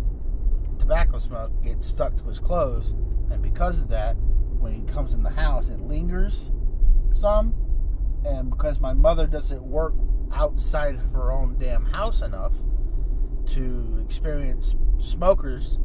tobacco 0.79 1.19
smoke 1.19 1.51
gets 1.63 1.85
stuck 1.85 2.15
to 2.17 2.23
his 2.25 2.39
clothes, 2.39 2.91
and 3.29 3.41
because 3.41 3.79
of 3.79 3.89
that, 3.89 4.15
when 4.59 4.73
he 4.73 4.81
comes 4.91 5.13
in 5.13 5.23
the 5.23 5.29
house, 5.29 5.69
it 5.69 5.79
lingers 5.81 6.49
some. 7.13 7.53
And 8.25 8.49
because 8.49 8.79
my 8.79 8.93
mother 8.93 9.27
doesn't 9.27 9.61
work 9.61 9.93
outside 10.33 10.95
of 10.95 11.11
her 11.11 11.33
own 11.33 11.57
damn 11.59 11.85
house 11.85 12.21
enough 12.21 12.53
to 13.47 14.01
experience 14.03 14.75
smokers 14.99 15.77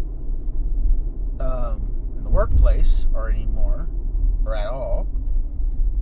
um, 1.40 2.14
in 2.16 2.24
the 2.24 2.30
workplace 2.30 3.06
or 3.14 3.30
anymore, 3.30 3.88
or 4.44 4.54
at 4.54 4.66
all, 4.66 5.06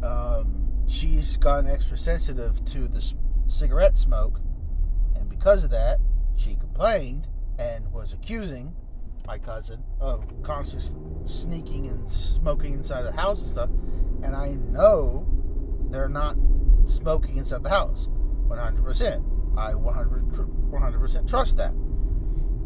um, 0.02 0.84
she's 0.86 1.36
gotten 1.36 1.68
extra 1.68 1.96
sensitive 1.96 2.64
to 2.66 2.88
the 2.88 3.14
cigarette 3.46 3.96
smoke, 3.96 4.40
and 5.14 5.28
because 5.28 5.64
of 5.64 5.70
that, 5.70 5.98
she 6.36 6.54
complained 6.56 7.26
and 7.58 7.92
was 7.92 8.12
accusing 8.12 8.74
my 9.26 9.38
cousin 9.38 9.82
of 10.00 10.24
constantly 10.42 11.02
sneaking 11.26 11.86
and 11.86 12.10
smoking 12.10 12.74
inside 12.74 13.02
the 13.02 13.12
house 13.12 13.42
and 13.42 13.50
stuff. 13.50 13.70
And 14.22 14.36
I 14.36 14.50
know 14.70 15.26
they're 15.90 16.08
not 16.08 16.36
smoking 16.86 17.36
inside 17.36 17.62
the 17.62 17.70
house 17.70 18.08
100%. 18.48 19.35
I 19.56 19.72
100%, 19.72 20.70
100% 20.70 21.28
trust 21.28 21.56
that. 21.56 21.72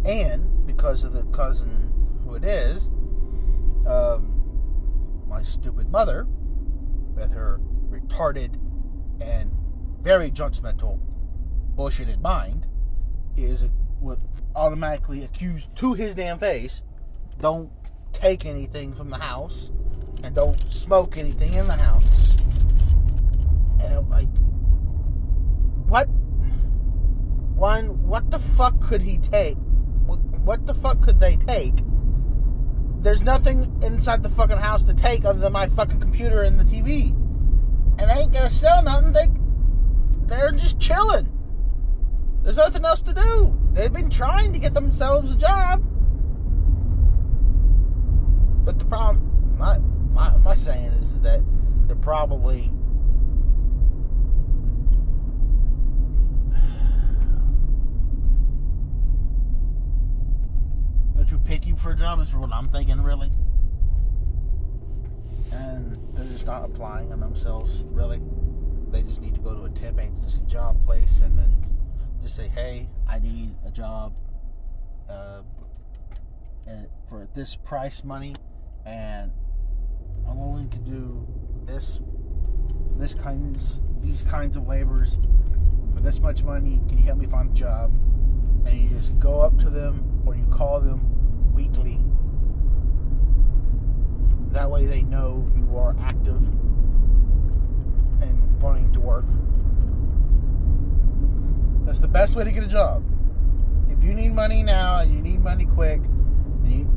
And 0.05 0.67
because 0.67 1.05
of 1.05 1.13
the 1.13 1.23
cousin 1.25 1.93
who 2.25 2.35
it 2.35 2.45
is, 2.45 2.89
um, 3.87 5.25
my 5.29 5.43
stupid 5.43 5.91
mother, 5.91 6.27
with 7.15 7.33
her 7.33 7.61
retarded 7.91 8.55
and 9.21 9.53
very 10.03 10.31
judgmental, 10.31 10.99
bullshitted 11.77 12.21
mind, 12.21 12.67
is 13.37 13.65
automatically 14.57 15.23
accuse 15.23 15.69
to 15.77 15.95
his 15.95 16.15
damn 16.15 16.39
face, 16.39 16.83
don't 17.41 17.71
take 18.13 18.45
anything 18.45 18.95
from 18.95 19.11
the 19.11 19.19
house 19.19 19.71
and 20.25 20.35
don't 20.35 20.59
smoke 20.73 21.17
anything 21.17 21.55
in 21.55 21.67
the 21.67 21.77
house. 21.77 22.37
And 23.81 23.95
I'm 23.95 24.11
like, 24.11 24.29
what? 25.89 26.09
One, 27.61 28.09
what 28.09 28.31
the 28.31 28.39
fuck 28.39 28.81
could 28.81 29.03
he 29.03 29.19
take? 29.19 29.59
What, 30.07 30.67
the 30.67 30.73
fuck 30.73 31.03
could 31.03 31.21
they 31.21 31.37
take? 31.37 31.75
There's 33.03 33.21
nothing 33.21 33.71
inside 33.83 34.23
the 34.23 34.31
fucking 34.31 34.57
house 34.57 34.83
to 34.85 34.95
take 34.95 35.27
other 35.27 35.41
than 35.41 35.53
my 35.53 35.69
fucking 35.69 36.01
computer 36.01 36.41
and 36.41 36.59
the 36.59 36.65
TV. 36.65 37.11
And 37.99 38.09
they 38.09 38.23
ain't 38.23 38.33
gonna 38.33 38.49
sell 38.49 38.83
nothing. 38.83 39.13
They, 39.13 39.27
they're 40.25 40.53
just 40.53 40.81
chilling. 40.81 41.31
There's 42.43 42.57
nothing 42.57 42.87
else 42.87 43.03
to 43.03 43.13
do. 43.13 43.55
They've 43.75 43.93
been 43.93 44.09
trying 44.09 44.55
to 44.55 44.59
get 44.59 44.73
themselves 44.73 45.33
a 45.33 45.37
job. 45.37 45.85
But 48.65 48.79
the 48.79 48.87
problem, 48.87 49.59
my, 49.59 49.77
my, 50.15 50.35
my 50.39 50.55
saying 50.55 50.93
is 50.93 51.19
that 51.19 51.43
they're 51.87 51.97
probably 51.97 52.73
too 61.51 61.57
picky 61.57 61.73
for 61.73 61.95
jobs 61.95 62.29
is 62.29 62.35
what 62.35 62.53
I'm 62.53 62.67
thinking 62.67 63.03
really. 63.03 63.31
And 65.53 65.99
they're 66.15 66.25
just 66.27 66.47
not 66.47 66.65
applying 66.65 67.13
on 67.13 67.21
themselves 67.21 67.85
really. 67.91 68.21
They 68.91 69.03
just 69.03 69.21
need 69.21 69.35
to 69.35 69.41
go 69.41 69.55
to 69.55 69.65
a 69.65 69.71
temp 69.71 69.99
agency 69.99 70.23
just 70.25 70.43
a 70.43 70.47
job 70.47 70.85
place 70.85 71.21
and 71.21 71.37
then 71.37 71.67
just 72.23 72.37
say, 72.37 72.49
hey, 72.49 72.89
I 73.09 73.19
need 73.19 73.55
a 73.67 73.71
job 73.71 74.15
uh, 75.09 75.43
for 77.09 77.29
this 77.35 77.57
price 77.57 78.05
money, 78.05 78.37
and 78.85 79.33
I'm 80.29 80.39
willing 80.39 80.69
to 80.71 80.79
do 80.79 81.27
this, 81.65 82.01
this 82.97 83.15
kinds, 83.15 83.81
these 84.01 84.23
kinds 84.23 84.57
of 84.57 84.69
labors 84.69 85.19
for 85.95 86.01
this 86.01 86.21
much 86.21 86.45
money. 86.45 86.81
Can 86.89 86.99
you 86.99 87.05
help 87.05 87.19
me 87.19 87.27
find 87.27 87.51
a 87.51 87.55
job? 87.55 87.93
And 88.67 88.79
you 88.79 88.97
just 88.97 89.19
go 89.19 89.41
up 89.41 89.59
to 89.61 89.71
them 89.71 90.23
or 90.27 90.37
you 90.37 90.45
call 90.47 90.81
them 90.81 91.20
weekly. 91.61 92.01
That 94.53 94.71
way 94.71 94.87
they 94.87 95.03
know 95.03 95.47
you 95.55 95.77
are 95.77 95.95
active 96.01 96.37
and 98.23 98.63
wanting 98.63 98.93
to 98.95 99.01
work. 99.01 99.27
That's 101.85 101.99
the 101.99 102.09
best 102.09 102.35
way 102.35 102.45
to 102.45 102.51
get 102.51 102.65
a 102.65 102.69
job. 102.69 103.05
If 103.91 104.03
you 104.03 104.15
need 104.15 104.33
money 104.33 104.63
now 104.63 105.01
and 105.01 105.13
you 105.13 105.21
need 105.21 105.43
money 105.43 105.67
quick, 105.67 106.01
you 106.65 106.89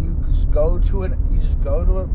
you 0.00 0.24
just 0.28 0.50
go 0.52 0.78
to 0.78 1.02
an 1.02 1.18
you 1.32 1.40
just 1.40 1.60
go 1.62 1.84
to 1.84 2.00
a 2.00 2.08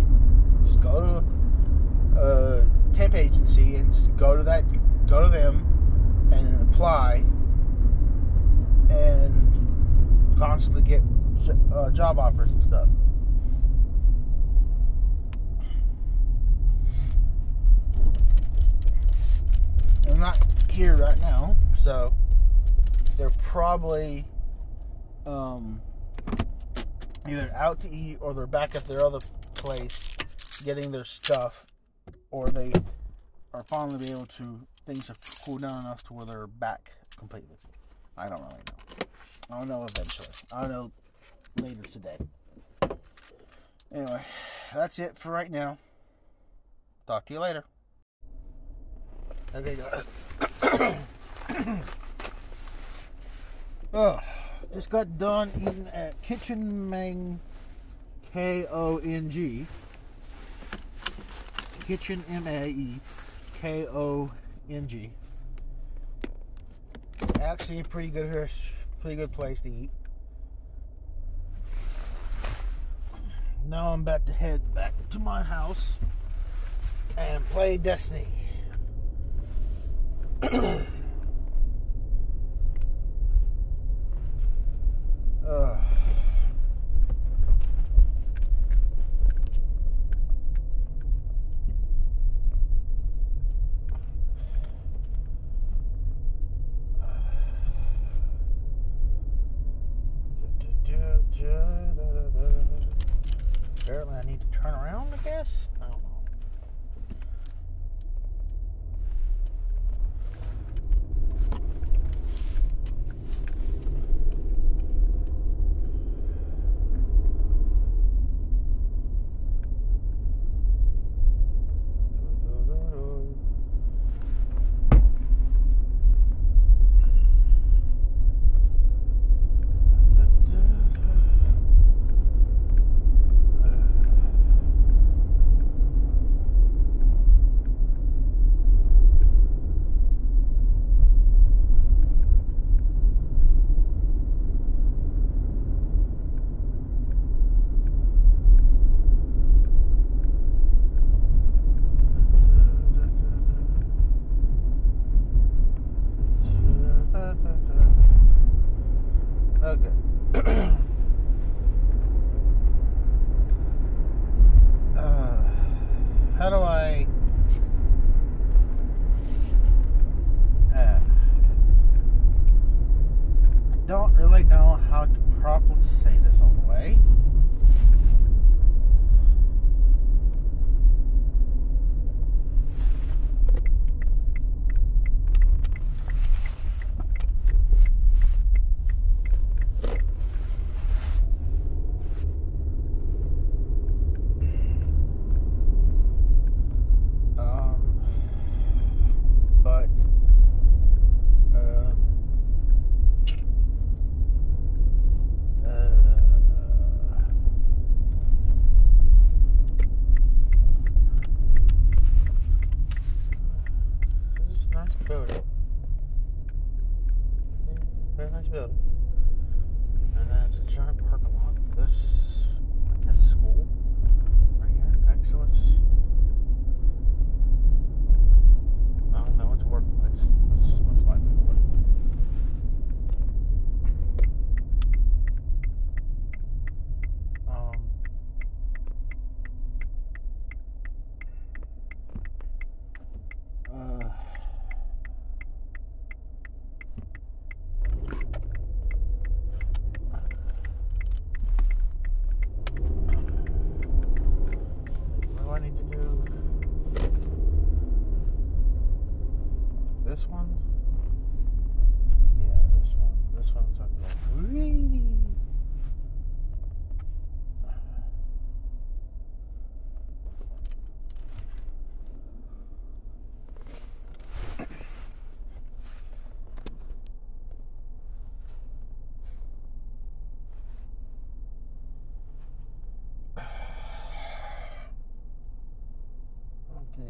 just 0.65 0.79
go 0.79 1.01
to 1.01 2.19
a 2.19 2.65
temp 2.93 3.15
agency 3.15 3.75
and 3.75 3.93
just 3.93 4.15
go 4.15 4.37
to 4.37 4.43
that 4.43 4.63
go 5.07 5.21
to 5.21 5.29
them 5.29 5.65
and 6.31 6.69
apply 6.69 7.23
and 8.89 10.37
constantly 10.37 10.81
get 10.81 11.01
uh, 11.73 11.89
job 11.91 12.19
offers 12.19 12.53
and 12.53 12.61
stuff. 12.61 12.87
I'm 20.09 20.19
not 20.19 20.37
here 20.71 20.95
right 20.95 21.19
now, 21.21 21.55
so 21.77 22.13
they're 23.17 23.29
probably 23.41 24.25
um, 25.25 25.81
either 27.27 27.49
out 27.55 27.79
to 27.81 27.93
eat 27.93 28.17
or 28.19 28.33
they're 28.33 28.47
back 28.47 28.75
at 28.75 28.85
their 28.85 29.05
other 29.05 29.19
place 29.53 30.09
getting 30.63 30.91
their 30.91 31.05
stuff, 31.05 31.65
or 32.31 32.49
they 32.49 32.73
are 33.53 33.63
finally 33.63 33.97
be 34.05 34.11
able 34.11 34.25
to 34.25 34.59
things 34.85 35.07
have 35.07 35.19
cooled 35.45 35.61
down 35.61 35.79
enough 35.79 36.03
to 36.03 36.13
where 36.13 36.25
they're 36.25 36.47
back 36.47 36.91
completely. 37.17 37.57
I 38.17 38.27
don't 38.27 38.41
really 38.41 38.53
know. 38.53 39.05
I'll 39.51 39.65
know 39.65 39.85
eventually. 39.89 40.27
I'll 40.51 40.67
know 40.67 40.91
later 41.61 41.83
today. 41.83 42.17
Anyway, 43.93 44.21
that's 44.73 44.99
it 44.99 45.17
for 45.17 45.31
right 45.31 45.51
now. 45.51 45.77
Talk 47.07 47.25
to 47.25 47.33
you 47.33 47.39
later. 47.39 47.63
Okay, 49.55 49.75
guys. 49.75 50.03
oh, 53.93 54.19
just 54.73 54.89
got 54.89 55.17
done 55.17 55.51
eating 55.59 55.87
at 55.91 56.21
Kitchen 56.21 56.89
Mang, 56.89 57.39
K 58.31 58.65
O 58.71 58.97
N 58.97 59.29
G. 59.29 59.65
Kitchen 61.87 62.23
M 62.29 62.45
A 62.45 62.67
E 62.67 62.99
K 63.59 63.87
O 63.87 64.29
N 64.69 64.87
G. 64.87 65.09
Actually, 67.41 67.79
a 67.79 67.83
pretty 67.83 68.09
good, 68.09 68.49
pretty 69.01 69.15
good 69.15 69.31
place 69.31 69.61
to 69.61 69.69
eat. 69.69 69.89
Now 73.69 73.89
I'm 73.89 74.01
about 74.01 74.25
to 74.25 74.33
head 74.33 74.73
back 74.73 74.95
to 75.11 75.19
my 75.19 75.43
house 75.43 75.99
and 77.15 77.45
play 77.49 77.77
Destiny. 77.77 78.25
uh. 80.41 80.79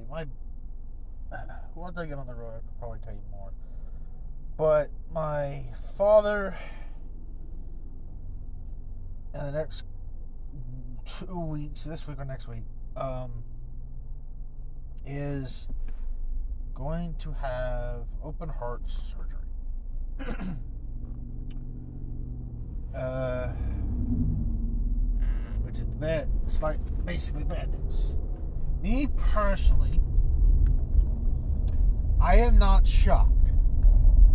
My 0.09 0.25
once 1.75 1.97
I 1.97 2.05
get 2.05 2.17
on 2.17 2.27
the 2.27 2.33
road, 2.35 2.49
I 2.49 2.59
can 2.59 2.69
probably 2.79 2.99
tell 2.99 3.13
you 3.13 3.21
more. 3.31 3.51
But 4.57 4.89
my 5.13 5.63
father, 5.95 6.57
in 9.33 9.45
the 9.45 9.51
next 9.51 9.85
two 11.05 11.39
weeks, 11.39 11.83
this 11.83 12.07
week 12.07 12.19
or 12.19 12.25
next 12.25 12.47
week, 12.47 12.63
um, 12.97 13.43
is 15.05 15.67
going 16.73 17.15
to 17.19 17.31
have 17.33 18.03
open 18.23 18.49
heart 18.49 18.81
surgery. 18.85 19.37
uh, 22.97 23.47
which 25.61 25.77
is 25.77 25.85
bad. 25.85 26.27
It's 26.45 26.61
like 26.61 26.79
basically 27.05 27.43
bad 27.43 27.69
news. 27.71 28.15
Me 28.81 29.07
personally, 29.17 29.99
I 32.21 32.37
am 32.37 32.57
not 32.57 32.87
shocked 32.87 33.51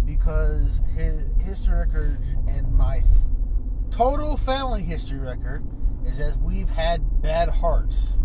because 0.04 0.82
his 0.94 1.22
history 1.42 1.78
record 1.78 2.18
and 2.46 2.70
my 2.74 3.02
total 3.90 4.36
family 4.36 4.82
history 4.82 5.18
record 5.18 5.64
is 6.04 6.20
as 6.20 6.36
we've 6.38 6.68
had 6.68 7.22
bad 7.22 7.48
hearts 7.48 8.18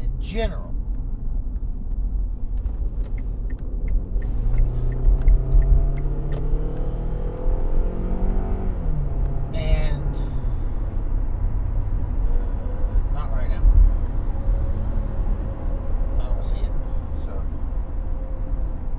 in 0.00 0.10
general. 0.18 0.74
And 9.52 10.16
uh, 10.16 10.20
not 13.12 13.32
right 13.32 13.50
now. 13.50 13.62
I 16.18 16.22
don't 16.26 16.42
see 16.42 16.56
it. 16.56 16.72
So 17.18 17.42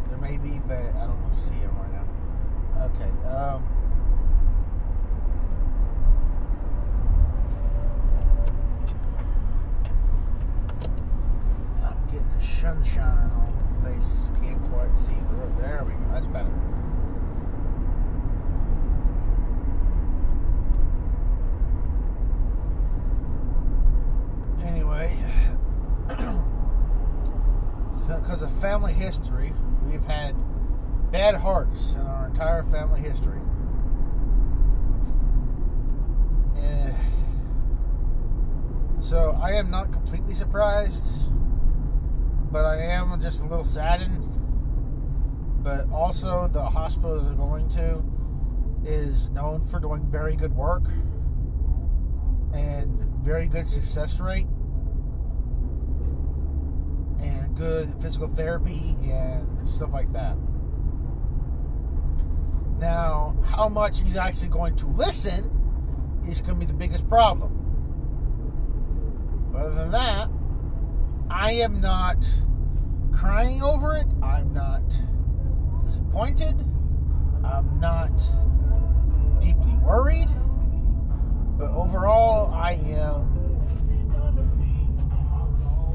there 0.09 0.17
may 0.17 0.37
be, 0.37 0.59
but 0.67 0.77
I 0.77 1.07
don't 1.07 1.33
see 1.33 1.55
it 1.55 1.69
right 1.77 1.91
now. 1.93 2.05
Okay. 2.85 3.09
Um. 3.27 3.63
I'm 11.83 12.05
getting 12.11 12.31
the 12.37 12.45
sunshine 12.45 13.31
on 13.31 13.81
my 13.83 13.89
face. 13.95 14.31
Can't 14.39 14.63
quite 14.69 14.97
see 14.97 15.13
the 15.13 15.35
road. 15.35 15.57
There 15.59 15.83
we 15.85 15.93
go. 15.93 16.11
That's 16.11 16.27
better. 16.27 16.51
Anyway, 24.63 25.17
so 27.93 28.19
because 28.19 28.41
of 28.41 28.51
family 28.61 28.93
history, 28.93 29.53
we've 29.85 30.05
had 30.05 30.35
bad 31.11 31.35
hearts 31.35 31.93
in 31.93 32.01
our 32.01 32.27
entire 32.27 32.63
family 32.63 33.01
history. 33.01 33.39
Eh, 36.57 36.93
so 38.99 39.37
I 39.41 39.53
am 39.53 39.69
not 39.69 39.91
completely 39.91 40.33
surprised, 40.61 41.31
but 42.51 42.65
I 42.65 42.83
am 42.83 43.19
just 43.19 43.41
a 43.41 43.47
little 43.47 43.63
saddened. 43.63 44.27
But 45.63 45.91
also, 45.91 46.47
the 46.53 46.63
hospital 46.63 47.19
they're 47.19 47.33
going 47.33 47.67
to 47.69 48.03
is 48.85 49.31
known 49.31 49.61
for 49.61 49.79
doing 49.79 50.05
very 50.11 50.35
good 50.35 50.55
work 50.55 50.83
and 52.53 52.99
very 53.23 53.47
good 53.47 53.67
success 53.67 54.19
rate 54.19 54.45
and 57.19 57.55
good 57.55 57.91
physical 57.99 58.27
therapy 58.27 58.95
and 59.01 59.67
stuff 59.67 59.91
like 59.91 60.13
that. 60.13 60.35
Now, 62.79 63.35
how 63.45 63.67
much 63.67 63.99
he's 63.99 64.15
actually 64.15 64.49
going 64.49 64.75
to 64.75 64.85
listen 64.85 65.49
is 66.27 66.39
going 66.39 66.59
to 66.59 66.59
be 66.59 66.67
the 66.67 66.77
biggest 66.77 67.09
problem. 67.09 67.57
But 69.51 69.61
other 69.63 69.75
than 69.75 69.91
that, 69.91 70.29
I 71.33 71.53
am 71.53 71.79
not 71.79 72.29
crying 73.13 73.63
over 73.63 73.95
it. 73.95 74.05
I'm 74.21 74.53
not 74.53 74.83
disappointed. 75.83 76.55
I'm 77.43 77.79
not 77.79 78.11
deeply 79.39 79.73
worried. 79.77 80.29
But 81.57 81.71
overall, 81.71 82.53
I 82.53 82.73
am. 82.73 83.31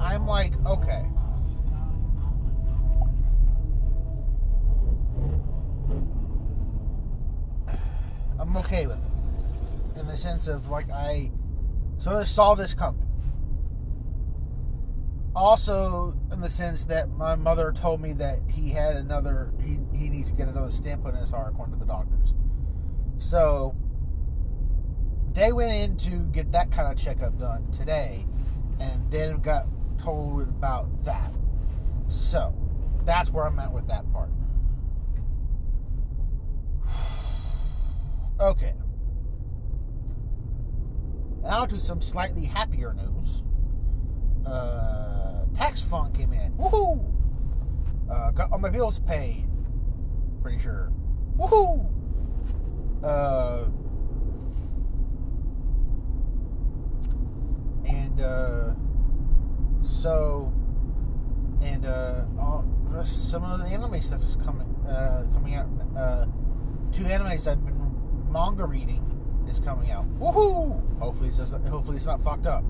I'm 0.01 0.27
like, 0.27 0.53
okay. 0.65 1.05
I'm 8.39 8.57
okay 8.57 8.87
with 8.87 8.97
it. 8.97 10.01
In 10.01 10.07
the 10.07 10.17
sense 10.17 10.49
of, 10.49 10.71
like, 10.71 10.91
I 10.91 11.31
sort 11.99 12.17
of 12.17 12.27
saw 12.27 12.55
this 12.55 12.75
coming. 12.75 13.06
Also, 15.37 16.15
in 16.33 16.41
the 16.41 16.49
sense 16.49 16.85
that 16.85 17.11
my 17.11 17.35
mother 17.35 17.71
told 17.71 18.01
me 18.01 18.15
that 18.15 18.41
he 18.51 18.71
had 18.71 18.97
another, 18.97 19.53
he, 19.63 19.79
he 19.95 20.09
needs 20.09 20.31
to 20.31 20.35
get 20.35 20.49
another 20.49 20.71
stent 20.71 21.05
put 21.05 21.13
in 21.13 21.21
his 21.21 21.29
heart, 21.29 21.53
according 21.53 21.75
to 21.75 21.79
the 21.79 21.85
doctors. 21.85 22.33
So, 23.19 23.77
they 25.35 25.53
went 25.53 25.73
in 25.73 25.99
to 26.11 26.25
get 26.33 26.53
that 26.53 26.71
kind 26.71 26.91
of 26.91 26.97
checkup 26.97 27.39
done 27.39 27.71
today 27.71 28.25
and 28.81 29.11
then 29.11 29.43
got 29.43 29.67
told 30.03 30.41
about 30.41 31.05
that. 31.05 31.35
So, 32.09 32.55
that's 33.05 33.31
where 33.31 33.45
I'm 33.47 33.59
at 33.59 33.73
with 33.73 33.87
that 33.89 34.11
part. 34.13 34.31
Okay. 38.39 38.75
Now 41.43 41.65
to 41.65 41.81
some 41.81 42.03
slightly 42.03 42.45
happier 42.45 42.93
news. 42.93 43.43
Uh, 44.47 45.26
tax 45.57 45.81
fund 45.81 46.15
came 46.15 46.33
in. 46.33 46.53
Woohoo! 46.53 47.13
Uh, 48.11 48.31
got 48.33 48.53
all 48.53 48.59
my 48.59 48.69
bills 48.69 48.99
paid. 49.01 49.45
Pretty 50.43 50.59
sure. 50.59 50.93
Woohoo! 51.39 51.91
Uh, 53.03 53.65
and 57.87 58.21
uh, 58.21 58.75
so, 59.83 60.53
and 61.63 61.87
uh, 61.87 62.25
all, 62.39 62.65
some 63.05 63.45
of 63.45 63.59
the 63.59 63.67
anime 63.67 64.01
stuff 64.01 64.23
is 64.23 64.37
coming 64.37 64.67
uh, 64.89 65.27
coming 65.33 65.55
out. 65.55 65.67
Uh, 65.97 66.27
two 66.93 67.05
animes 67.05 67.51
I've 67.51 67.65
been 67.65 67.77
manga 68.31 68.65
reading 68.65 69.03
is 69.49 69.59
coming 69.59 69.91
out. 69.91 70.07
Woohoo! 70.19 70.99
Hopefully, 70.99 71.29
it's 71.29 71.39
hopefully 71.39 71.97
it's 71.97 72.07
not 72.07 72.23
fucked 72.23 72.47
up. 72.47 72.65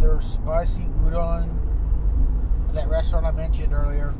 their 0.00 0.20
spicy 0.20 0.82
udon 1.04 1.48
at 2.68 2.74
that 2.74 2.88
restaurant 2.88 3.26
I 3.26 3.30
mentioned 3.30 3.72
earlier. 3.72 4.14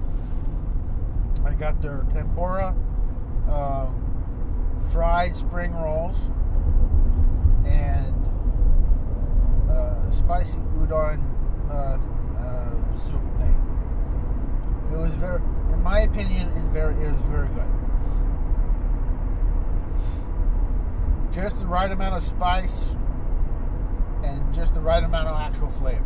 I 1.44 1.49
got 1.60 1.82
their 1.82 2.06
tempura, 2.14 2.74
um, 3.50 4.82
fried 4.90 5.36
spring 5.36 5.72
rolls, 5.74 6.30
and 7.66 8.14
uh, 9.70 10.10
spicy 10.10 10.58
udon 10.78 11.22
uh, 11.70 11.98
uh, 12.40 12.96
soup 12.96 13.20
thing. 13.36 13.56
It 14.90 14.96
was 14.96 15.14
very, 15.16 15.42
in 15.70 15.82
my 15.82 16.00
opinion, 16.00 16.48
is 16.48 16.66
very 16.68 16.94
it 16.94 17.08
was 17.08 17.20
very 17.28 17.48
good. 17.48 17.68
Just 21.30 21.60
the 21.60 21.66
right 21.66 21.92
amount 21.92 22.14
of 22.14 22.22
spice 22.22 22.96
and 24.24 24.52
just 24.54 24.72
the 24.74 24.80
right 24.80 25.04
amount 25.04 25.28
of 25.28 25.36
actual 25.36 25.70
flavor. 25.70 26.02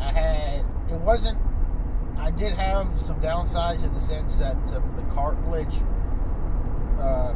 I 0.00 0.10
had 0.10 0.64
it 0.90 1.00
wasn't. 1.00 1.38
I 2.20 2.30
did 2.30 2.52
have 2.52 2.96
some 2.98 3.18
downsides 3.20 3.82
in 3.82 3.92
the 3.94 4.00
sense 4.00 4.36
that 4.36 4.56
uh, 4.72 4.80
the 4.96 5.02
cartilage 5.14 5.76
uh, 7.00 7.32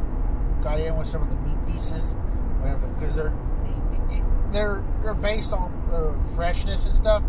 got 0.61 0.79
in 0.79 0.95
with 0.95 1.07
some 1.07 1.23
of 1.23 1.29
the 1.29 1.35
meat 1.37 1.57
pieces, 1.65 2.15
whatever, 2.59 2.87
because 2.87 3.15
they're 3.15 3.33
they're 4.51 4.83
they're 5.01 5.13
based 5.15 5.53
on 5.53 5.71
uh, 5.91 6.35
freshness 6.35 6.85
and 6.85 6.95
stuff. 6.95 7.23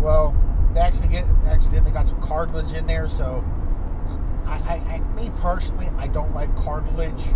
Well, 0.00 0.36
they 0.74 0.80
actually 0.80 1.08
get 1.08 1.24
accidentally 1.46 1.92
got 1.92 2.06
some 2.06 2.20
cartilage 2.20 2.72
in 2.72 2.86
there, 2.86 3.08
so 3.08 3.42
I, 4.46 4.54
I, 4.54 4.74
I 4.94 4.98
me 5.14 5.30
personally, 5.36 5.88
I 5.96 6.08
don't 6.08 6.34
like 6.34 6.54
cartilage 6.56 7.28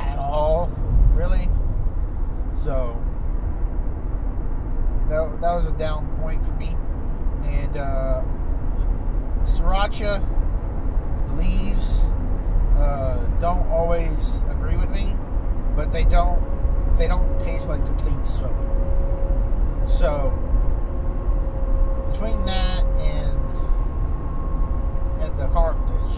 at 0.00 0.18
all, 0.18 0.68
really. 1.14 1.50
So 2.56 3.00
that, 5.08 5.38
that 5.40 5.54
was 5.54 5.66
a 5.66 5.72
down 5.72 6.06
point 6.20 6.44
for 6.44 6.52
me. 6.54 6.76
And 7.46 7.76
uh, 7.76 8.22
sriracha 9.44 10.22
leaves 11.36 11.98
uh, 12.76 13.16
don't 13.40 13.66
always 13.68 14.42
agree 14.50 14.76
with 14.76 14.90
me, 14.90 15.14
but 15.74 15.90
they 15.90 16.04
don't 16.04 16.42
they 16.96 17.06
don't 17.06 17.38
taste 17.40 17.68
like 17.68 17.84
complete 17.84 18.24
soap. 18.24 18.54
So 19.86 20.32
between 22.10 22.44
that 22.44 22.84
and 23.00 23.38
and 25.22 25.38
the 25.38 25.48
cartilage, 25.48 26.16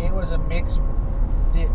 it 0.00 0.12
was 0.12 0.32
a 0.32 0.38
mix. 0.38 0.78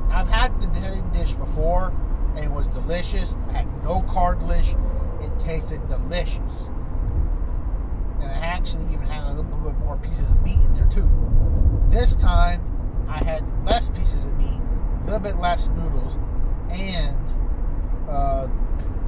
I've 0.10 0.30
had 0.30 0.60
the 0.60 0.68
dish 1.14 1.34
before, 1.34 1.94
and 2.36 2.46
it 2.46 2.52
was 2.52 2.68
delicious. 2.68 3.36
Had 3.52 3.68
no 3.84 4.02
cartilage. 4.04 4.76
It 5.22 5.38
tasted 5.40 5.88
delicious, 5.90 6.70
and 8.22 8.32
I 8.32 8.38
actually 8.38 8.86
even 8.94 9.08
had 9.08 9.24
a 9.26 9.30
little 9.30 9.44
bit 9.44 9.78
more 9.80 9.98
pieces 9.98 10.32
of 10.32 10.42
meat 10.44 10.60
in 10.60 10.74
there 10.76 10.88
too. 10.88 11.10
This 11.90 12.16
time, 12.16 12.62
I 13.08 13.24
had 13.24 13.44
less 13.66 13.90
pieces 13.90 14.26
of 14.26 14.38
meat, 14.38 14.60
a 15.02 15.06
little 15.06 15.20
bit 15.20 15.38
less 15.38 15.70
noodles, 15.70 16.18
and 16.70 17.18
uh, 18.10 18.48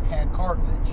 had 0.09 0.31
cartilage. 0.33 0.89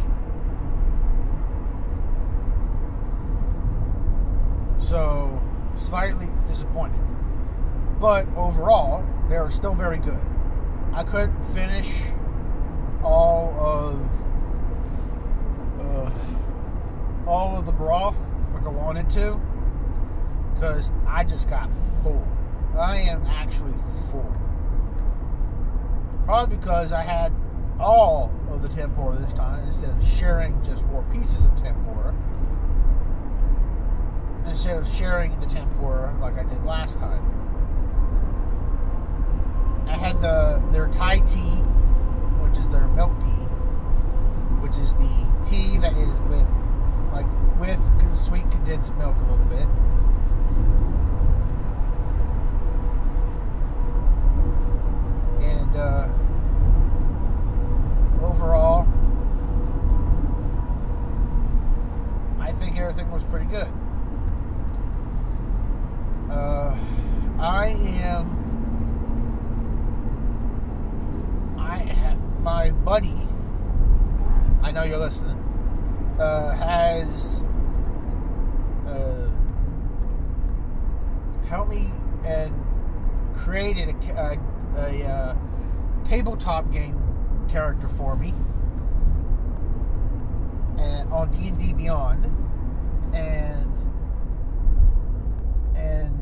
So, 4.81 5.43
slightly 5.77 6.29
disappointed. 6.47 7.01
But 8.01 8.27
overall, 8.37 9.05
they 9.29 9.39
were 9.39 9.51
still 9.51 9.75
very 9.75 9.99
good. 9.99 10.21
I 10.93 11.03
couldn't 11.03 11.43
finish 11.47 12.03
all 13.03 13.55
of 13.59 14.01
uh, 15.81 16.11
all 17.27 17.57
of 17.57 17.67
the 17.67 17.73
broth 17.73 18.17
like 18.55 18.65
I 18.65 18.69
wanted 18.69 19.11
to 19.11 19.41
because 20.55 20.91
I 21.07 21.25
just 21.25 21.51
got 21.51 21.71
full. 22.03 22.27
I 22.79 22.97
am 22.99 23.27
actually 23.27 23.75
full. 24.11 24.33
Probably 26.25 26.57
because 26.57 26.93
I 26.93 27.03
had 27.03 27.33
all 27.79 28.33
of 28.51 28.63
the 28.63 28.69
tempura 28.69 29.19
this 29.19 29.33
time 29.33 29.67
instead 29.67 29.91
of 29.91 30.07
sharing 30.07 30.63
just 30.63 30.85
four 30.87 31.05
pieces 31.13 31.45
of 31.45 31.55
tempura. 31.57 32.15
Instead 34.47 34.77
of 34.77 34.89
sharing 34.89 35.39
the 35.41 35.47
tempura 35.47 36.17
like 36.21 36.39
I 36.39 36.45
did 36.45 36.65
last 36.65 36.99
time. 36.99 37.33
I 39.89 39.97
had 39.97 40.21
the 40.21 40.63
their 40.73 40.89
Thai 40.89 41.19
tea, 41.21 41.61
which 42.43 42.59
is 42.59 42.69
their 42.69 42.87
milk 42.89 43.13
tea, 43.21 43.47
which 44.63 44.77
is 44.79 44.95
the 44.95 45.27
tea 45.49 45.79
that 45.79 45.97
is 45.97 46.19
with 46.29 46.47
like 47.17 47.59
with 47.59 47.81
sweet 48.15 48.51
condensed 48.51 48.95
milk 48.97 49.17
a 49.17 49.31
little 49.31 49.45
bit. 49.47 49.69
And 55.43 55.77
uh, 55.77 56.09
overall, 58.23 58.87
I 62.39 62.53
think 62.53 62.79
everything 62.79 63.11
was 63.11 63.25
pretty 63.25 63.47
good. 63.47 63.73
Uh, 66.31 66.77
I 67.39 67.69
am. 68.03 68.45
I 71.59 71.79
have 71.79 72.19
my 72.43 72.71
buddy. 72.71 73.27
I 74.63 74.71
know 74.71 74.83
you're 74.83 74.99
listening. 74.99 75.36
Uh, 76.19 76.51
has 76.57 77.43
uh, 78.87 79.31
helped 81.47 81.71
me 81.71 81.91
and 82.25 82.55
created 83.35 83.91
a, 83.91 84.39
a, 84.77 84.81
a 84.81 85.07
uh, 85.07 85.37
tabletop 86.05 86.73
game 86.73 86.99
character 87.49 87.87
for 87.87 88.17
me 88.17 88.33
and 90.79 91.13
on 91.13 91.31
D 91.31 91.49
and 91.49 91.59
D 91.59 91.73
Beyond, 91.73 92.25
and 93.15 93.73
and 95.77 96.21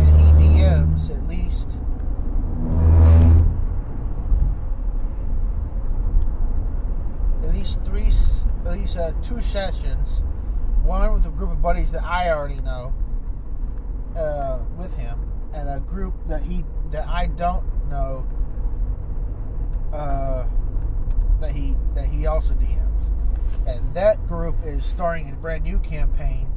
and 0.00 0.20
he 0.20 0.58
DMs 0.58 1.10
at 1.10 1.26
least 1.26 1.78
at 7.42 7.54
least 7.54 7.80
three, 7.84 8.10
at 8.70 8.78
least 8.78 8.96
uh, 8.96 9.12
two 9.22 9.40
sessions. 9.40 10.22
One 10.84 11.12
with 11.12 11.26
a 11.26 11.30
group 11.30 11.50
of 11.50 11.60
buddies 11.60 11.90
that 11.92 12.04
I 12.04 12.30
already 12.30 12.60
know 12.62 12.94
uh, 14.16 14.60
with 14.78 14.94
him, 14.94 15.30
and 15.52 15.68
a 15.68 15.80
group 15.80 16.14
that 16.28 16.42
he 16.42 16.64
that 16.90 17.06
I 17.06 17.26
don't 17.26 17.64
know 17.90 18.26
uh, 19.92 20.46
that 21.40 21.54
he 21.54 21.74
that 21.94 22.06
he 22.06 22.26
also 22.26 22.54
DMs, 22.54 23.12
and 23.66 23.92
that 23.94 24.26
group 24.28 24.56
is 24.64 24.84
starting 24.84 25.30
a 25.30 25.34
brand 25.34 25.64
new 25.64 25.78
campaign. 25.80 26.50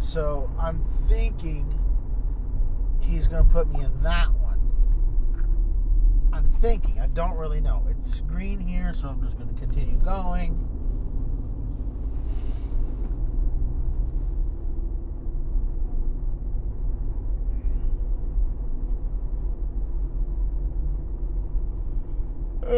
So 0.00 0.50
I'm 0.60 0.84
thinking 1.08 1.78
he's 3.00 3.26
going 3.26 3.44
to 3.44 3.52
put 3.52 3.68
me 3.68 3.82
in 3.82 4.02
that 4.02 4.32
one. 4.34 4.60
I'm 6.32 6.52
thinking. 6.52 7.00
I 7.00 7.08
don't 7.08 7.36
really 7.36 7.60
know. 7.60 7.84
It's 7.90 8.20
green 8.20 8.60
here, 8.60 8.94
so 8.94 9.08
I'm 9.08 9.20
just 9.22 9.36
going 9.36 9.52
to 9.52 9.60
continue 9.60 9.98
going. 9.98 10.77
I 22.68 22.74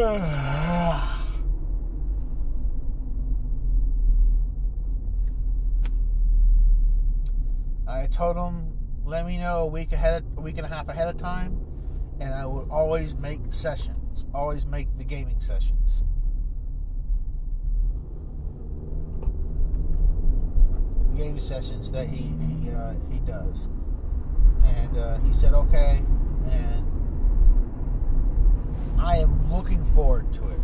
told 8.09 8.37
him, 8.37 8.71
let 9.03 9.25
me 9.25 9.37
know 9.37 9.63
a 9.63 9.65
week 9.65 9.91
ahead, 9.91 10.23
a 10.37 10.39
week 10.39 10.55
and 10.55 10.65
a 10.65 10.69
half 10.69 10.87
ahead 10.87 11.09
of 11.09 11.17
time, 11.17 11.59
and 12.21 12.33
I 12.33 12.45
will 12.45 12.69
always 12.71 13.15
make 13.15 13.41
sessions, 13.49 14.25
always 14.33 14.65
make 14.65 14.87
the 14.97 15.03
gaming 15.03 15.41
sessions. 15.41 16.03
The 21.11 21.17
game 21.17 21.37
sessions 21.37 21.91
that 21.91 22.07
he 22.07 22.33
he 22.47 22.71
uh, 22.71 22.93
he 23.11 23.19
does, 23.19 23.67
and 24.63 24.97
uh, 24.97 25.17
he 25.17 25.33
said 25.33 25.51
okay, 25.53 26.01
and 26.49 27.00
I 28.97 29.17
am 29.17 29.51
looking 29.51 29.83
forward 29.83 30.31
to 30.33 30.47
it. 30.49 30.59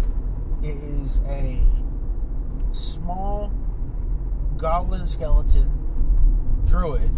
It 0.64 0.78
is 0.78 1.20
a 1.28 1.60
small 2.72 3.52
goblin 4.58 5.06
skeleton 5.08 5.72
druid 6.66 7.12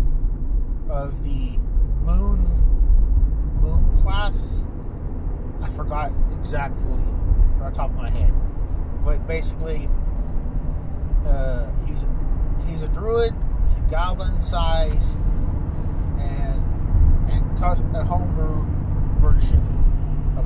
of 0.89 1.23
the 1.23 1.57
moon 2.03 2.47
moon 3.61 3.97
class. 3.97 4.63
I 5.61 5.69
forgot 5.69 6.11
exactly 6.39 6.85
on 7.61 7.73
top 7.73 7.89
of 7.89 7.95
my 7.95 8.09
head, 8.09 8.33
but 9.03 9.25
basically, 9.27 9.89
uh, 11.25 11.69
he's 11.85 12.05
he's 12.65 12.81
a 12.81 12.87
druid. 12.87 13.33
He's 13.67 13.77
a 13.77 13.81
goblin 13.91 14.39
size, 14.41 15.15
and 16.17 16.61
and 17.29 17.59
cos- 17.59 17.81
a 17.93 18.03
homebrew 18.05 18.65
version 19.19 19.78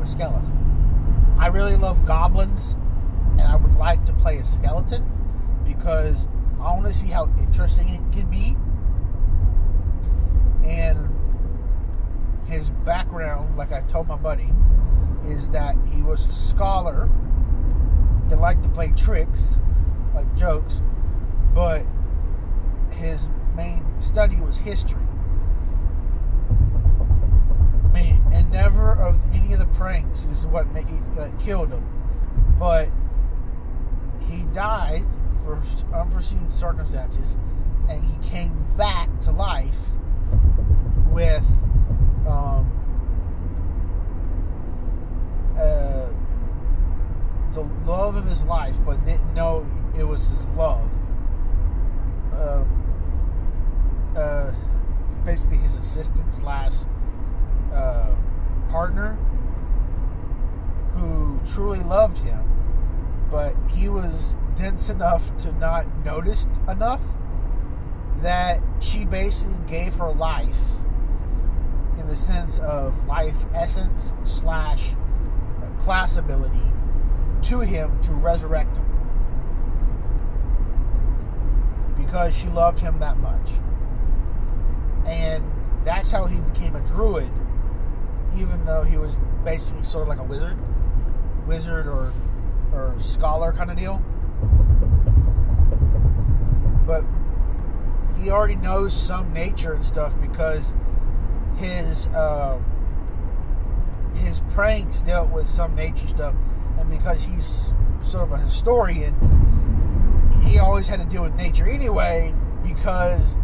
a 0.04 0.08
skeleton. 0.08 1.36
I 1.40 1.48
really 1.48 1.76
love 1.76 2.06
goblins, 2.06 2.76
and 3.32 3.42
I 3.42 3.56
would 3.56 3.76
like 3.76 4.06
to 4.06 4.14
play 4.14 4.38
a 4.38 4.46
skeleton 4.46 5.10
because 5.66 6.28
I 6.60 6.74
want 6.74 6.86
to 6.86 6.94
see 6.94 7.08
how 7.08 7.34
interesting 7.40 7.90
it 7.90 8.12
can 8.12 8.30
be. 8.30 8.56
And 10.68 11.10
his 12.46 12.70
background, 12.70 13.58
like 13.58 13.72
I 13.72 13.82
told 13.82 14.08
my 14.08 14.16
buddy, 14.16 14.52
is 15.26 15.48
that 15.50 15.76
he 15.92 16.04
was 16.04 16.28
a 16.28 16.34
scholar 16.34 17.10
that 18.30 18.40
liked 18.40 18.64
to 18.64 18.70
play 18.70 18.92
tricks, 18.96 19.60
like 20.14 20.34
jokes, 20.36 20.82
but 21.54 21.86
his 22.92 23.28
main 23.56 23.86
study 24.00 24.40
was 24.40 24.58
history. 24.58 25.02
And, 28.34 28.52
never 28.52 28.94
of 28.94 29.20
any 29.34 29.54
of 29.54 29.60
the 29.60 29.66
pranks 29.66 30.26
is 30.26 30.46
what 30.46 30.72
make 30.72 30.88
it, 30.90 31.02
uh, 31.20 31.30
killed 31.40 31.70
him. 31.70 31.86
But 32.60 32.90
he 34.28 34.44
died 34.54 35.06
for 35.44 35.62
unforeseen 35.94 36.50
circumstances, 36.50 37.38
and 37.90 38.04
he 38.04 38.30
came 38.30 38.66
back 38.78 39.10
to 39.22 39.32
life 39.32 39.80
with 41.10 41.46
um, 42.28 42.72
uh, 45.58 46.10
the 47.54 47.62
love 47.86 48.16
of 48.16 48.26
his 48.26 48.46
life, 48.46 48.78
but 48.86 49.04
didn't 49.06 49.34
know 49.34 49.66
it 49.98 50.04
was 50.04 50.28
his 50.30 50.48
love. 50.50 50.90
Um, 52.34 52.84
uh, 54.16 54.52
basically, 55.26 55.58
his 55.58 55.76
assistant 55.76 56.34
slash 56.34 56.84
uh, 57.74 58.16
partner, 58.74 59.16
who 60.96 61.40
truly 61.46 61.82
loved 61.82 62.18
him, 62.18 62.42
but 63.30 63.54
he 63.70 63.88
was 63.88 64.36
dense 64.56 64.90
enough 64.90 65.38
to 65.38 65.52
not 65.60 65.86
notice 66.04 66.48
enough 66.68 67.04
that 68.22 68.60
she 68.80 69.06
basically 69.06 69.60
gave 69.68 69.94
her 69.94 70.12
life 70.12 70.58
in 72.00 72.08
the 72.08 72.16
sense 72.16 72.58
of 72.60 73.06
life 73.06 73.46
essence 73.54 74.12
slash 74.24 74.96
class 75.78 76.18
ability 76.18 76.72
to 77.44 77.60
him 77.60 78.02
to 78.02 78.12
resurrect 78.12 78.76
him. 78.76 78.86
Because 81.96 82.36
she 82.36 82.48
loved 82.48 82.80
him 82.80 82.98
that 83.00 83.18
much. 83.18 83.52
And 85.06 85.44
that's 85.84 86.10
how 86.10 86.26
he 86.26 86.40
became 86.40 86.76
a 86.76 86.82
druid 86.82 87.30
even 88.36 88.64
though 88.66 88.84
he 88.84 88.98
was 88.98 89.20
basically 89.44 89.84
sort 89.84 90.04
of 90.04 90.08
like 90.10 90.20
a 90.20 90.24
wizard 90.24 90.58
wizard 91.48 91.88
or 91.88 92.12
or 92.74 92.94
scholar 92.98 93.52
kind 93.52 93.70
of 93.70 93.78
deal 93.78 94.02
but 96.86 97.04
he 98.20 98.30
already 98.30 98.56
knows 98.56 98.94
some 98.94 99.32
nature 99.34 99.74
and 99.74 99.86
stuff 99.86 100.20
because 100.22 100.74
his 101.58 102.08
uh, 102.10 102.60
his 104.16 104.42
pranks 104.52 105.02
dealt 105.02 105.30
with 105.30 105.48
some 105.48 105.76
nature 105.76 106.08
stuff, 106.08 106.36
and 106.78 106.90
because 106.90 107.24
he's 107.24 107.72
sort 108.04 108.24
of 108.24 108.32
a 108.32 108.38
historian, 108.38 109.14
he 110.46 110.60
always 110.60 110.88
had 110.88 111.00
to 111.00 111.06
deal 111.06 111.24
with 111.24 111.36
nature 111.36 111.68
anyway. 111.68 112.34
Because 112.64 113.36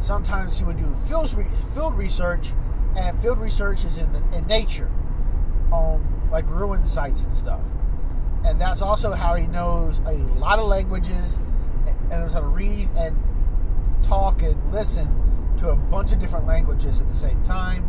sometimes 0.00 0.58
he 0.58 0.64
would 0.64 0.76
do 0.76 0.94
field 1.06 1.30
field 1.74 1.96
research, 1.96 2.52
and 2.96 3.20
field 3.22 3.38
research 3.38 3.84
is 3.84 3.98
in 3.98 4.12
the, 4.12 4.22
in 4.36 4.46
nature, 4.46 4.90
on 5.72 6.04
like 6.30 6.48
ruin 6.48 6.84
sites 6.84 7.24
and 7.24 7.34
stuff, 7.36 7.60
and 8.44 8.60
that's 8.60 8.82
also 8.82 9.12
how 9.12 9.34
he 9.34 9.46
knows 9.46 9.98
a 10.06 10.12
lot 10.38 10.58
of 10.58 10.66
languages 10.66 11.40
and 11.86 12.10
knows 12.10 12.32
how 12.32 12.40
to 12.40 12.46
read 12.46 12.88
and 12.96 13.16
talk 14.02 14.42
and 14.42 14.72
listen 14.72 15.06
to 15.58 15.70
a 15.70 15.76
bunch 15.76 16.12
of 16.12 16.18
different 16.18 16.46
languages 16.46 17.00
at 17.00 17.08
the 17.08 17.14
same 17.14 17.42
time. 17.42 17.84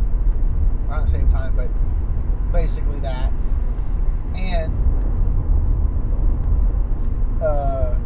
Not 0.88 1.04
the 1.04 1.10
same 1.10 1.30
time, 1.30 1.54
but 1.54 1.70
basically 2.52 2.98
that. 3.00 3.32
And 4.34 4.72
uh, 7.42 7.96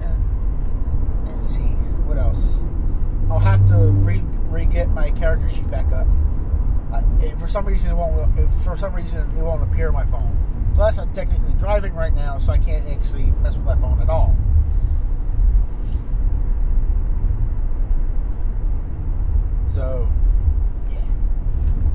and, 0.00 1.28
and 1.28 1.44
see 1.44 1.60
what 2.06 2.18
else. 2.18 2.58
I'll 3.30 3.38
have 3.38 3.66
to 3.68 3.76
re 3.76 4.22
re 4.54 4.64
get 4.64 4.88
my 4.90 5.10
character 5.10 5.48
sheet 5.48 5.68
back 5.68 5.90
up. 5.92 6.06
Uh, 6.92 7.02
for 7.38 7.48
some 7.48 7.66
reason, 7.66 7.90
it 7.90 7.94
won't. 7.94 8.52
for 8.62 8.76
some 8.76 8.94
reason, 8.94 9.20
it 9.36 9.42
won't 9.42 9.62
appear 9.62 9.88
on 9.88 9.94
my 9.94 10.06
phone. 10.06 10.38
Plus, 10.74 10.98
I'm 10.98 11.12
technically 11.12 11.52
driving 11.54 11.94
right 11.94 12.14
now, 12.14 12.38
so 12.38 12.52
I 12.52 12.58
can't 12.58 12.88
actually 12.88 13.24
mess 13.42 13.56
with 13.56 13.64
my 13.64 13.76
phone 13.76 14.00
at 14.00 14.08
all. 14.08 14.34
So, 19.72 20.08
yeah. 20.92 21.00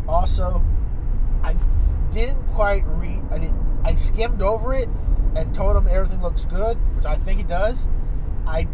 Also, 0.07 0.62
I 1.43 1.55
didn't 2.12 2.45
quite 2.53 2.84
read. 2.86 3.22
I 3.32 3.39
didn't. 3.39 3.82
I 3.86 3.95
skimmed 3.95 4.41
over 4.41 4.74
it 4.74 4.89
and 5.36 5.55
told 5.55 5.78
him 5.78 5.88
everything 5.88 6.22
looks 6.22 6.43
good, 6.43 6.78
which 6.97 7.05
I 7.05 7.16
think 7.16 7.39
it 7.39 7.47
does. 7.47 7.88
I 8.45 8.68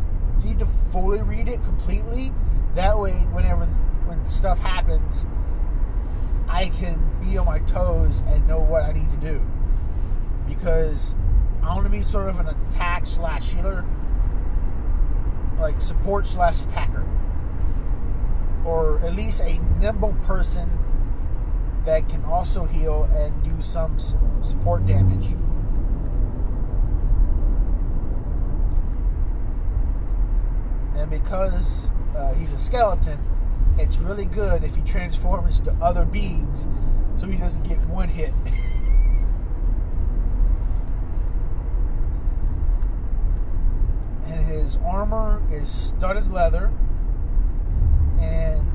need 0.43 0.57
to 0.59 0.65
fully 0.89 1.21
read 1.21 1.47
it 1.47 1.63
completely. 1.63 2.31
That 2.75 2.99
way, 2.99 3.13
whenever 3.31 3.65
when 4.05 4.25
stuff 4.25 4.59
happens, 4.59 5.25
I 6.47 6.69
can 6.69 6.99
be 7.23 7.37
on 7.37 7.45
my 7.45 7.59
toes 7.59 8.21
and 8.27 8.47
know 8.47 8.59
what 8.59 8.83
I 8.83 8.93
need 8.93 9.09
to 9.09 9.17
do. 9.17 9.41
Because 10.47 11.15
I 11.63 11.73
want 11.73 11.85
to 11.85 11.89
be 11.89 12.03
sort 12.03 12.29
of 12.29 12.39
an 12.39 12.47
attack 12.47 13.05
slash 13.05 13.51
healer, 13.51 13.83
like 15.59 15.81
support 15.81 16.27
slash 16.27 16.61
attacker 16.61 17.05
or 18.65 18.99
at 18.99 19.15
least 19.15 19.41
a 19.41 19.59
nimble 19.79 20.13
person 20.23 20.69
that 21.85 22.09
can 22.09 22.25
also 22.25 22.65
heal 22.65 23.03
and 23.15 23.43
do 23.43 23.61
some 23.61 23.97
support 24.41 24.85
damage. 24.87 25.35
And 31.05 31.21
because 31.21 31.91
uh, 32.17 32.33
he's 32.33 32.51
a 32.51 32.57
skeleton, 32.57 33.23
it's 33.77 33.97
really 33.97 34.25
good 34.25 34.63
if 34.63 34.75
he 34.75 34.81
transforms 34.81 35.59
to 35.61 35.71
other 35.73 36.03
beings 36.03 36.67
so 37.15 37.27
he 37.27 37.37
doesn't 37.37 37.61
get 37.61 37.77
one 37.81 38.09
hit. 38.09 38.33
and 44.25 44.45
his 44.45 44.77
armor 44.77 45.43
is 45.51 45.69
studded 45.69 46.31
leather 46.31 46.71
and 48.19 48.67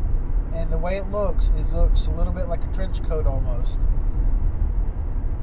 and 0.54 0.70
the 0.70 0.78
way 0.78 0.98
it 0.98 1.08
looks, 1.10 1.50
it 1.56 1.72
looks 1.72 2.06
a 2.06 2.12
little 2.12 2.32
bit 2.32 2.46
like 2.46 2.62
a 2.62 2.72
trench 2.72 3.02
coat 3.02 3.26
almost. 3.26 3.80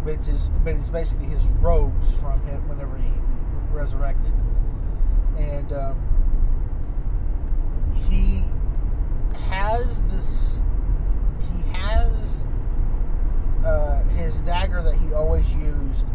But 0.05 0.13
it's 0.13 0.27
his, 0.27 0.47
but 0.63 0.75
it's 0.75 0.89
basically 0.89 1.25
his 1.25 1.43
robes 1.59 2.13
from 2.21 2.41
him 2.47 2.65
whenever 2.69 2.97
he 2.97 3.11
resurrected, 3.73 4.31
and 5.38 5.73
um, 5.73 6.16
he 8.09 8.43
has 9.49 10.01
this. 10.03 10.61
He 11.53 11.69
has 11.71 12.45
uh, 13.65 14.03
his 14.09 14.41
dagger 14.41 14.81
that 14.81 14.95
he 14.95 15.13
always 15.13 15.49
used 15.55 16.07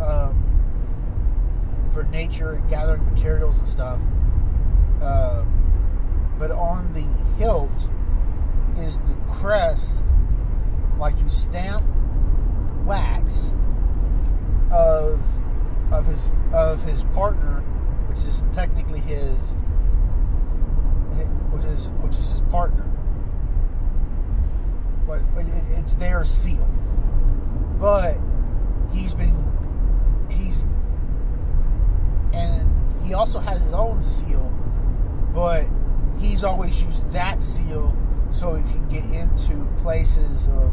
um, 0.00 0.44
for 1.92 2.04
nature 2.04 2.52
and 2.52 2.68
gathering 2.68 3.04
materials 3.04 3.58
and 3.58 3.68
stuff. 3.68 4.00
Uh, 5.02 5.44
but 6.38 6.50
on 6.50 6.92
the 6.92 7.06
hilt 7.36 7.88
is 8.78 8.98
the 9.00 9.16
crest, 9.28 10.06
like 10.98 11.18
you 11.18 11.28
stamp 11.28 11.84
wax 12.84 13.52
of 14.70 15.20
of 15.92 16.06
his 16.06 16.32
of 16.52 16.82
his 16.82 17.04
partner, 17.14 17.60
which 18.08 18.18
is 18.20 18.42
technically 18.52 19.00
his, 19.00 19.36
which 21.60 21.74
is 21.74 21.88
which 22.00 22.12
is 22.12 22.28
his 22.30 22.40
partner. 22.42 22.86
But 25.06 25.20
it's 25.76 25.94
their 25.94 26.24
seal. 26.24 26.68
But 27.78 28.16
he's 28.92 29.14
been 29.14 29.36
he's 30.30 30.64
and 32.32 32.68
he 33.04 33.14
also 33.14 33.40
has 33.40 33.60
his 33.62 33.74
own 33.74 34.00
seal, 34.00 34.52
but 35.34 35.66
he's 36.18 36.44
always 36.44 36.82
used 36.82 37.10
that 37.10 37.42
seal 37.42 37.96
so 38.30 38.54
he 38.54 38.62
can 38.62 38.88
get 38.88 39.04
into 39.04 39.66
places 39.78 40.46
of 40.48 40.72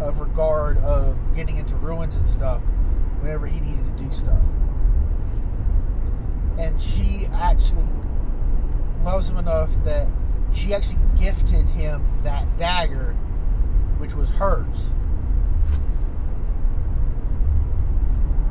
of 0.00 0.20
regard 0.20 0.78
of 0.78 1.16
getting 1.34 1.56
into 1.56 1.74
ruins 1.76 2.14
and 2.14 2.28
stuff 2.28 2.62
whenever 3.20 3.46
he 3.46 3.60
needed 3.60 3.84
to 3.84 4.04
do 4.04 4.12
stuff. 4.12 4.42
and 6.58 6.80
she 6.80 7.26
actually 7.32 7.86
loves 9.08 9.30
him 9.30 9.38
enough 9.38 9.72
that 9.84 10.06
she 10.52 10.74
actually 10.74 10.98
gifted 11.18 11.66
him 11.70 12.06
that 12.22 12.44
dagger, 12.58 13.14
which 13.96 14.14
was 14.14 14.28
hers. 14.28 14.90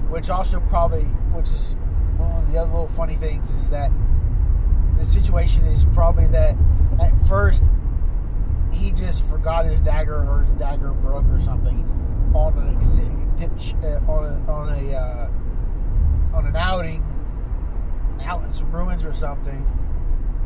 Which 0.09 0.31
also 0.31 0.59
probably, 0.61 1.03
which 1.33 1.49
is 1.49 1.75
one 2.17 2.43
of 2.43 2.51
the 2.51 2.57
other 2.57 2.71
little 2.71 2.87
funny 2.87 3.17
things, 3.17 3.53
is 3.53 3.69
that 3.69 3.91
the 4.97 5.05
situation 5.05 5.63
is 5.65 5.85
probably 5.93 6.25
that 6.27 6.55
at 6.99 7.13
first 7.27 7.63
he 8.73 8.91
just 8.91 9.23
forgot 9.29 9.65
his 9.65 9.79
dagger 9.79 10.27
or 10.27 10.43
his 10.43 10.57
dagger 10.57 10.91
broke 10.91 11.25
or 11.25 11.39
something 11.39 11.83
on 12.33 12.57
an 12.57 12.75
exhibit, 12.75 13.83
uh, 13.83 14.11
on 14.11 14.25
a, 14.25 14.51
on 14.51 14.69
a 14.69 14.95
uh, 14.95 15.29
on 16.35 16.47
an 16.47 16.55
outing 16.55 17.03
out 18.25 18.43
in 18.43 18.51
some 18.51 18.71
ruins 18.71 19.05
or 19.05 19.13
something. 19.13 19.63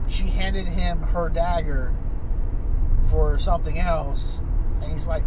She 0.08 0.28
handed 0.28 0.68
him 0.68 1.00
her 1.00 1.30
dagger 1.30 1.94
for 3.10 3.38
something 3.38 3.78
else, 3.78 4.40
and 4.82 4.92
he's 4.92 5.08
like, 5.08 5.24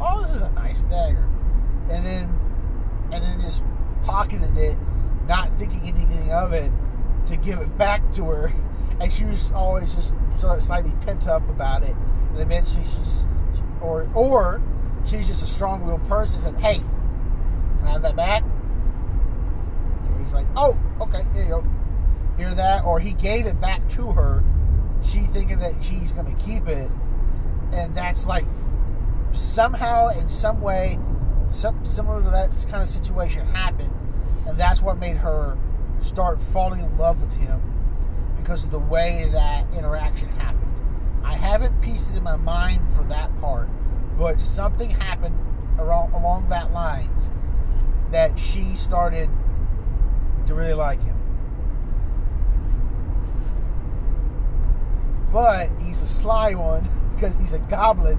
"Oh, 0.00 0.22
this 0.22 0.32
is 0.32 0.42
a 0.42 0.50
nice 0.52 0.82
dagger," 0.82 1.26
and 1.90 2.04
then 2.04 2.40
and 3.12 3.22
then 3.22 3.40
just 3.40 3.62
pocketed 4.04 4.56
it, 4.56 4.76
not 5.26 5.56
thinking 5.58 5.80
anything 5.82 6.30
of 6.30 6.52
it, 6.52 6.70
to 7.26 7.36
give 7.36 7.60
it 7.60 7.76
back 7.78 8.10
to 8.12 8.24
her, 8.24 8.52
and 9.00 9.12
she 9.12 9.24
was 9.24 9.50
always 9.52 9.94
just 9.94 10.14
slightly 10.58 10.92
pent 11.04 11.26
up 11.26 11.48
about 11.48 11.82
it, 11.82 11.94
and 12.30 12.40
eventually 12.40 12.84
she's 12.84 13.26
or 13.80 14.08
or 14.14 14.60
she's 15.04 15.26
just 15.26 15.42
a 15.42 15.46
strong-willed 15.46 16.06
person, 16.08 16.40
said, 16.40 16.58
"Hey, 16.60 16.76
can 16.76 17.86
I 17.86 17.92
have 17.92 18.02
that 18.02 18.16
back?" 18.16 18.42
And 20.04 20.20
he's 20.20 20.34
like, 20.34 20.46
"Oh, 20.56 20.76
okay, 21.00 21.24
here 21.34 21.42
you 21.42 21.48
go." 21.48 21.64
Hear 22.36 22.54
that? 22.54 22.84
Or 22.84 23.00
he 23.00 23.12
gave 23.12 23.46
it 23.46 23.60
back 23.60 23.88
to 23.90 24.12
her, 24.12 24.44
she 25.02 25.20
thinking 25.20 25.58
that 25.60 25.82
she's 25.82 26.12
going 26.12 26.34
to 26.34 26.42
keep 26.44 26.66
it, 26.68 26.90
and 27.72 27.94
that's 27.94 28.26
like 28.26 28.46
somehow 29.32 30.08
in 30.08 30.28
some 30.28 30.60
way, 30.60 30.98
some 31.50 31.84
similar 31.84 32.22
to 32.22 32.30
that 32.30 32.50
kind 32.68 32.82
of 32.82 32.88
situation 32.88 33.46
happened, 33.46 33.92
and 34.46 34.58
that's 34.58 34.82
what 34.82 34.98
made 34.98 35.16
her 35.16 35.56
start 36.00 36.40
falling 36.40 36.80
in 36.80 36.98
love 36.98 37.20
with 37.20 37.32
him 37.34 37.60
because 38.38 38.64
of 38.64 38.70
the 38.70 38.78
way 38.78 39.28
that 39.32 39.66
interaction 39.74 40.28
happened. 40.28 40.62
I 41.24 41.34
haven't 41.34 41.80
pieced 41.80 42.10
it 42.10 42.16
in 42.16 42.22
my 42.22 42.36
mind 42.36 42.94
for 42.94 43.02
that 43.04 43.36
part, 43.40 43.68
but 44.18 44.40
something 44.40 44.90
happened 44.90 45.38
around, 45.78 46.12
along 46.12 46.48
that 46.50 46.72
lines 46.72 47.30
that 48.12 48.38
she 48.38 48.76
started 48.76 49.28
to 50.46 50.54
really 50.54 50.74
like 50.74 51.02
him. 51.02 51.15
But 55.36 55.68
he's 55.82 56.00
a 56.00 56.06
sly 56.06 56.54
one 56.54 56.88
because 57.14 57.36
he's 57.36 57.52
a 57.52 57.58
goblin, 57.58 58.18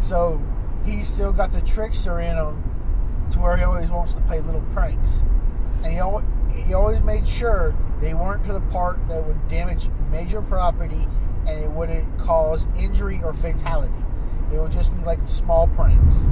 so 0.00 0.40
he's 0.84 1.08
still 1.08 1.32
got 1.32 1.50
the 1.50 1.60
trickster 1.62 2.20
in 2.20 2.36
him 2.36 2.62
to 3.32 3.40
where 3.40 3.56
he 3.56 3.64
always 3.64 3.90
wants 3.90 4.12
to 4.12 4.20
play 4.20 4.38
little 4.40 4.62
pranks. 4.72 5.24
And 5.82 5.92
he 5.92 5.98
always, 5.98 6.24
he 6.54 6.72
always 6.72 7.00
made 7.00 7.26
sure 7.26 7.74
they 8.00 8.14
weren't 8.14 8.44
to 8.44 8.52
the 8.52 8.60
part 8.60 9.00
that 9.08 9.26
would 9.26 9.48
damage 9.48 9.88
major 10.12 10.42
property 10.42 11.08
and 11.44 11.60
it 11.60 11.68
wouldn't 11.68 12.20
cause 12.20 12.68
injury 12.78 13.20
or 13.24 13.34
fatality. 13.34 13.92
It 14.52 14.60
would 14.60 14.70
just 14.70 14.94
be 14.94 15.02
like 15.02 15.26
small 15.26 15.66
pranks. 15.66 16.26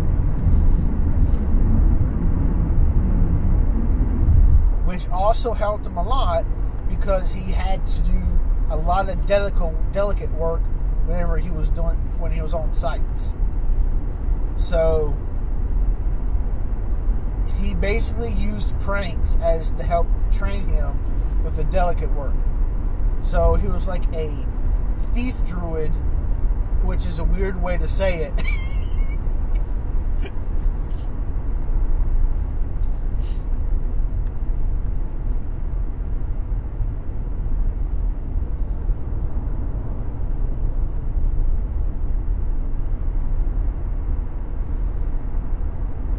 Which 4.84 5.08
also 5.08 5.52
helped 5.52 5.84
him 5.84 5.96
a 5.96 6.04
lot 6.04 6.44
because 6.88 7.32
he 7.32 7.50
had 7.50 7.84
to 7.86 8.00
do 8.02 8.32
a 8.72 8.76
lot 8.76 9.08
of 9.08 9.26
delicate, 9.26 9.92
delicate 9.92 10.32
work 10.32 10.62
whenever 11.04 11.36
he 11.36 11.50
was 11.50 11.68
doing 11.68 11.96
when 12.18 12.32
he 12.32 12.40
was 12.40 12.54
on 12.54 12.72
sites. 12.72 13.34
So 14.56 15.14
he 17.60 17.74
basically 17.74 18.32
used 18.32 18.78
pranks 18.80 19.36
as 19.42 19.70
to 19.72 19.82
help 19.82 20.06
train 20.30 20.66
him 20.68 20.98
with 21.44 21.56
the 21.56 21.64
delicate 21.64 22.10
work. 22.12 22.34
So 23.22 23.54
he 23.54 23.68
was 23.68 23.86
like 23.86 24.10
a 24.14 24.34
thief 25.12 25.44
druid, 25.44 25.92
which 26.82 27.04
is 27.04 27.18
a 27.18 27.24
weird 27.24 27.62
way 27.62 27.76
to 27.76 27.86
say 27.86 28.24
it. 28.24 28.32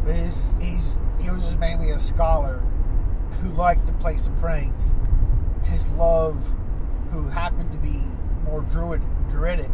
But 0.04 0.16
he's, 0.16 0.44
he's 0.60 0.98
he 1.20 1.30
was 1.30 1.42
just 1.42 1.58
mainly 1.58 1.90
a 1.90 1.98
scholar 1.98 2.62
who 3.40 3.50
play 4.14 4.22
some 4.22 4.36
pranks. 4.36 4.92
His 5.64 5.86
love, 5.92 6.54
who 7.10 7.26
happened 7.28 7.72
to 7.72 7.78
be 7.78 8.02
more 8.44 8.60
druid 8.62 9.02
druidic, 9.28 9.70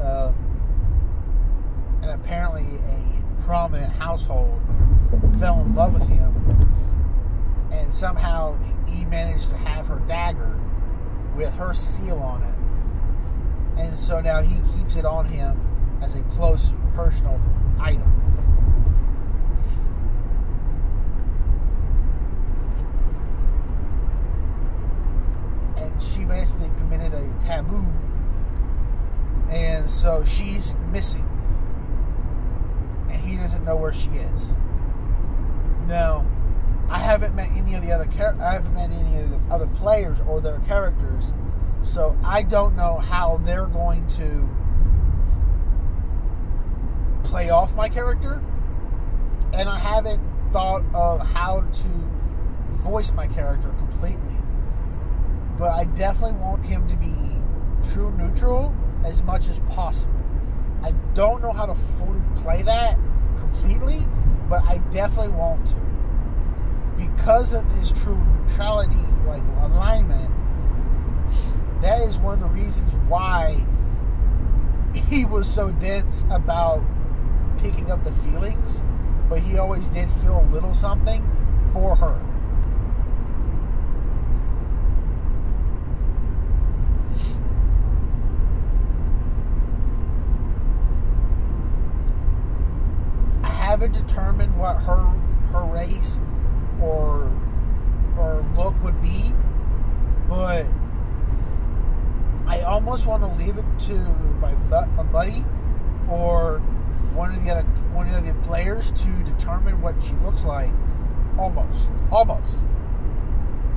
um, 0.00 0.34
and 2.02 2.10
apparently 2.12 2.66
a 2.78 3.44
prominent 3.44 3.92
household, 3.92 4.60
fell 5.38 5.60
in 5.60 5.74
love 5.74 5.94
with 5.94 6.08
him, 6.08 6.34
and 7.72 7.92
somehow 7.92 8.56
he 8.86 9.04
managed 9.04 9.50
to 9.50 9.56
have 9.56 9.86
her 9.86 10.00
dagger 10.06 10.58
with 11.36 11.52
her 11.54 11.74
seal 11.74 12.18
on 12.18 12.42
it, 12.42 13.80
and 13.82 13.98
so 13.98 14.20
now 14.20 14.40
he 14.40 14.60
keeps 14.76 14.96
it 14.96 15.04
on 15.04 15.26
him 15.26 15.60
as 16.00 16.14
a 16.14 16.22
close 16.22 16.72
personal 16.94 17.40
item. 17.80 18.22
and 25.82 26.02
she 26.22 26.26
basically 26.26 26.68
committed 26.78 27.14
a 27.14 27.26
taboo. 27.40 27.84
And 29.50 29.90
so 29.90 30.24
she's 30.24 30.74
missing. 30.92 31.28
And 33.10 33.20
he 33.20 33.36
doesn't 33.36 33.64
know 33.64 33.76
where 33.76 33.92
she 33.92 34.10
is. 34.10 34.52
Now 35.86 36.26
i 36.88 36.98
haven't 36.98 37.34
met 37.34 37.48
any 37.56 37.74
of 37.74 37.82
the 37.82 37.90
other 37.90 38.04
char- 38.06 38.36
i 38.40 38.52
haven't 38.52 38.74
met 38.74 38.90
any 38.90 39.22
of 39.22 39.30
the 39.30 39.38
other 39.50 39.66
players 39.66 40.20
or 40.28 40.40
their 40.40 40.60
characters. 40.60 41.32
So 41.82 42.16
i 42.24 42.42
don't 42.42 42.76
know 42.76 42.98
how 42.98 43.40
they're 43.42 43.66
going 43.66 44.06
to 44.18 44.48
play 47.28 47.50
off 47.50 47.74
my 47.74 47.88
character. 47.88 48.40
And 49.52 49.68
i 49.68 49.78
haven't 49.78 50.22
thought 50.52 50.84
of 50.94 51.26
how 51.26 51.62
to 51.62 51.88
voice 52.84 53.12
my 53.12 53.26
character 53.26 53.70
completely 53.78 54.41
but 55.62 55.70
I 55.70 55.84
definitely 55.84 56.40
want 56.40 56.66
him 56.66 56.88
to 56.88 56.96
be 56.96 57.14
true 57.92 58.10
neutral 58.18 58.74
as 59.04 59.22
much 59.22 59.48
as 59.48 59.60
possible. 59.68 60.20
I 60.82 60.90
don't 61.14 61.40
know 61.40 61.52
how 61.52 61.66
to 61.66 61.74
fully 61.76 62.20
play 62.34 62.62
that 62.62 62.98
completely, 63.38 64.00
but 64.48 64.64
I 64.64 64.78
definitely 64.90 65.28
want 65.28 65.64
to. 65.68 65.76
Because 66.96 67.52
of 67.52 67.64
his 67.76 67.92
true 67.92 68.18
neutrality, 68.40 69.06
like 69.24 69.44
alignment, 69.60 70.34
that 71.80 72.00
is 72.08 72.18
one 72.18 72.34
of 72.34 72.40
the 72.40 72.60
reasons 72.60 72.92
why 73.06 73.64
he 75.08 75.24
was 75.24 75.48
so 75.48 75.70
dense 75.70 76.24
about 76.28 76.82
picking 77.58 77.92
up 77.92 78.02
the 78.02 78.10
feelings, 78.14 78.84
but 79.28 79.38
he 79.38 79.58
always 79.58 79.88
did 79.90 80.10
feel 80.22 80.40
a 80.40 80.48
little 80.52 80.74
something 80.74 81.22
for 81.72 81.94
her. 81.94 82.31
Haven't 93.82 94.06
determined 94.06 94.56
what 94.56 94.76
her 94.82 95.04
her 95.52 95.64
race 95.64 96.20
or 96.80 97.30
or 98.16 98.44
look 98.56 98.80
would 98.82 99.00
be, 99.02 99.32
but 100.28 100.66
I 102.46 102.60
almost 102.60 103.06
want 103.06 103.22
to 103.22 103.28
leave 103.28 103.58
it 103.58 103.64
to 103.86 103.94
my 104.40 104.54
my 104.54 105.02
buddy 105.02 105.44
or 106.08 106.58
one 107.14 107.34
of 107.34 107.44
the 107.44 107.50
other 107.50 107.62
one 107.92 108.08
of 108.08 108.24
the 108.24 108.34
players 108.46 108.92
to 108.92 109.24
determine 109.24 109.80
what 109.82 110.00
she 110.02 110.12
looks 110.24 110.44
like. 110.44 110.70
Almost, 111.38 111.90
almost. 112.10 112.56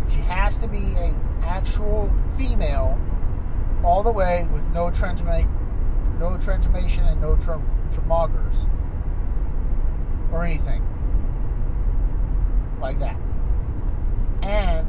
She 0.10 0.20
has 0.22 0.58
to 0.60 0.68
be 0.68 0.94
a 0.98 1.16
actual 1.42 2.14
female, 2.38 3.00
all 3.84 4.04
the 4.04 4.12
way 4.12 4.48
with 4.52 4.64
no 4.74 4.92
transmate, 4.92 5.48
no 6.20 6.38
transformation 6.38 7.06
and 7.06 7.22
no 7.22 7.36
trim, 7.38 7.66
tremogers 7.92 8.68
or 10.36 10.44
anything 10.44 10.84
like 12.82 13.00
that. 13.00 13.16
And 14.42 14.88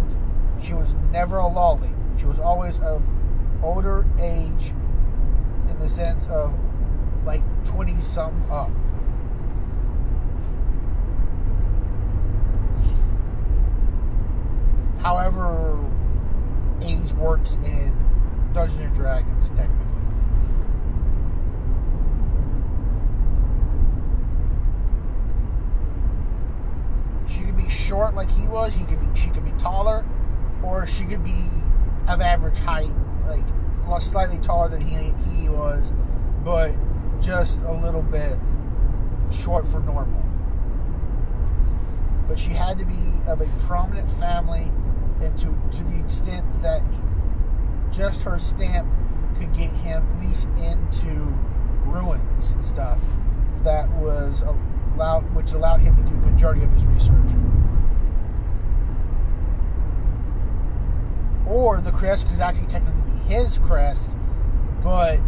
she 0.63 0.75
was 0.75 0.97
never 1.13 1.39
a 1.39 1.47
lolly. 1.47 1.91
She 2.19 2.27
was 2.27 2.41
always 2.41 2.81
of 2.81 3.03
older 3.63 4.05
age 4.19 4.73
in 5.69 5.79
the 5.79 5.89
sense 5.89 6.27
of 6.27 6.53
like 7.25 7.43
20 7.65 8.01
something 8.01 8.51
up. 8.51 8.71
However, 15.01 15.79
age 16.83 17.13
works 17.13 17.55
in 17.65 17.95
Dungeons 18.53 18.81
and 18.81 18.95
Dragons, 18.95 19.51
technically. 19.51 19.87
She 27.29 27.45
could 27.45 27.57
be 27.57 27.69
short 27.87 28.15
like 28.15 28.31
he 28.31 28.47
was. 28.47 28.75
He 28.75 28.85
could 28.85 29.01
be. 29.01 29.21
She 29.21 29.31
could 29.31 29.45
be 29.45 29.53
taller, 29.53 30.05
or 30.63 30.87
she 30.87 31.05
could 31.05 31.25
be 31.25 31.51
of 32.09 32.21
average 32.21 32.59
height, 32.59 32.91
like 33.27 33.45
slightly 34.01 34.39
taller 34.39 34.69
than 34.69 34.81
he 34.81 35.13
he 35.31 35.49
was, 35.49 35.93
but 36.45 36.75
just 37.21 37.63
a 37.63 37.73
little 37.73 38.03
bit 38.03 38.39
short 39.31 39.67
for 39.67 39.81
normal. 39.81 40.23
But 42.29 42.39
she 42.39 42.51
had 42.51 42.79
to 42.79 42.85
be 42.85 43.21
of 43.27 43.41
a 43.41 43.47
prominent 43.67 44.11
family, 44.13 44.71
and 45.21 45.37
to 45.39 45.57
to 45.79 45.85
the 45.85 45.99
extent 45.99 46.45
that 46.63 46.83
just 47.91 48.23
her 48.23 48.39
stamp 48.39 48.89
could 49.39 49.53
get 49.53 49.71
him 49.71 50.07
at 50.09 50.21
least 50.21 50.49
into 50.59 51.33
ruins 51.85 52.51
and 52.51 52.65
stuff. 52.65 53.01
That 53.63 53.89
was 53.91 54.43
allowed, 54.43 55.35
which 55.35 55.53
allowed 55.53 55.81
him 55.81 55.97
to 55.97 56.03
do 56.03 56.15
majority 56.31 56.63
of 56.63 56.73
his 56.73 56.85
research. 56.85 57.56
Or 61.47 61.81
the 61.81 61.93
crest 61.93 62.29
could 62.29 62.41
actually 62.41 62.67
technically 62.67 63.03
be 63.13 63.19
his 63.33 63.59
crest, 63.59 64.17
but 64.83 65.21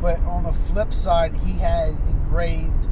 but 0.00 0.18
on 0.20 0.44
the 0.44 0.52
flip 0.52 0.92
side, 0.92 1.36
he 1.36 1.52
had 1.52 1.90
engraved 2.08 2.88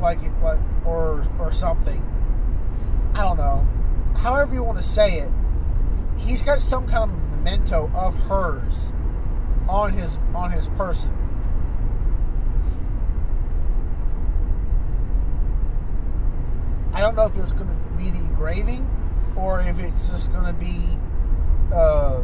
like 0.00 0.22
it 0.22 0.32
like 0.42 0.60
or 0.86 1.26
or 1.38 1.52
something. 1.52 2.02
I 3.14 3.22
don't 3.22 3.36
know. 3.36 3.66
However 4.16 4.54
you 4.54 4.62
want 4.62 4.78
to 4.78 4.84
say 4.84 5.18
it, 5.18 5.30
he's 6.16 6.42
got 6.42 6.60
some 6.60 6.86
kind 6.86 7.10
of 7.10 7.18
memento 7.30 7.90
of 7.94 8.14
hers 8.14 8.92
on 9.68 9.92
his 9.92 10.18
on 10.34 10.52
his 10.52 10.68
person. 10.68 11.17
I 16.98 17.00
don't 17.00 17.14
know 17.14 17.26
if 17.26 17.36
it's 17.36 17.52
going 17.52 17.68
to 17.68 17.96
be 17.96 18.10
the 18.10 18.18
engraving 18.18 18.84
or 19.36 19.60
if 19.60 19.78
it's 19.78 20.08
just 20.08 20.32
going 20.32 20.46
to 20.46 20.52
be. 20.52 20.98
Uh, 21.72 22.22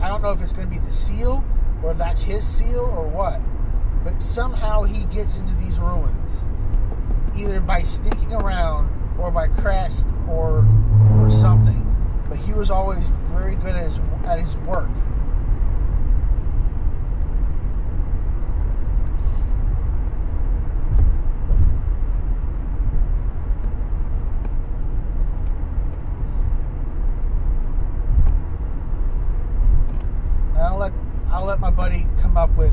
I 0.00 0.08
don't 0.08 0.20
know 0.20 0.32
if 0.32 0.42
it's 0.42 0.50
going 0.50 0.68
to 0.68 0.74
be 0.74 0.80
the 0.84 0.90
seal 0.90 1.44
or 1.80 1.94
that's 1.94 2.22
his 2.22 2.44
seal 2.44 2.80
or 2.80 3.06
what. 3.06 3.40
But 4.02 4.20
somehow 4.20 4.82
he 4.82 5.04
gets 5.04 5.36
into 5.36 5.54
these 5.54 5.78
ruins, 5.78 6.44
either 7.36 7.60
by 7.60 7.84
sneaking 7.84 8.32
around 8.32 8.90
or 9.16 9.30
by 9.30 9.46
crest 9.46 10.08
or 10.28 10.66
or 11.20 11.30
something. 11.30 11.86
But 12.28 12.38
he 12.38 12.52
was 12.54 12.68
always 12.68 13.10
very 13.30 13.54
good 13.54 13.76
at 13.76 13.84
his 13.84 14.00
at 14.24 14.40
his 14.40 14.56
work. 14.66 14.90
I'll 30.62 30.78
let 30.78 30.92
I'll 31.28 31.44
let 31.44 31.58
my 31.58 31.70
buddy 31.70 32.06
come 32.20 32.36
up 32.36 32.56
with 32.56 32.72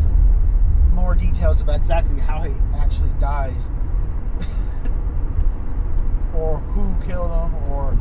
more 0.94 1.16
details 1.16 1.62
of 1.62 1.70
exactly 1.70 2.20
how 2.20 2.44
he 2.44 2.54
actually 2.76 3.10
dies, 3.20 3.70
or 6.36 6.60
who 6.60 6.96
killed 7.06 7.32
him, 7.32 7.56
or 7.72 7.98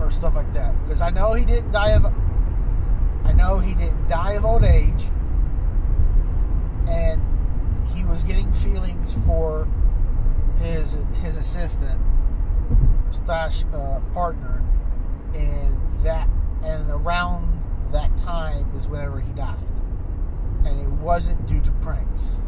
or 0.00 0.09
stuff 0.20 0.34
like 0.34 0.52
that. 0.52 0.74
Because 0.84 1.00
I 1.00 1.08
know 1.08 1.32
he 1.32 1.46
didn't 1.46 1.72
die 1.72 1.92
of 1.92 2.04
I 3.24 3.32
know 3.32 3.58
he 3.58 3.74
didn't 3.74 4.06
die 4.06 4.32
of 4.34 4.44
old 4.44 4.64
age, 4.64 5.04
and 6.86 7.22
he 7.94 8.04
was 8.04 8.22
getting 8.22 8.52
feelings 8.52 9.16
for 9.26 9.66
his 10.58 10.98
his 11.22 11.38
assistant 11.38 12.00
slash 13.10 13.64
uh, 13.72 14.00
partner, 14.12 14.62
and 15.34 15.78
that 16.02 16.28
and 16.62 16.90
around 16.90 17.62
that 17.92 18.14
time 18.18 18.70
is 18.76 18.86
whenever 18.88 19.20
he 19.20 19.32
died. 19.32 19.56
And 20.66 20.78
it 20.78 20.88
wasn't 21.00 21.46
due 21.46 21.60
to 21.60 21.70
pranks. 21.80 22.42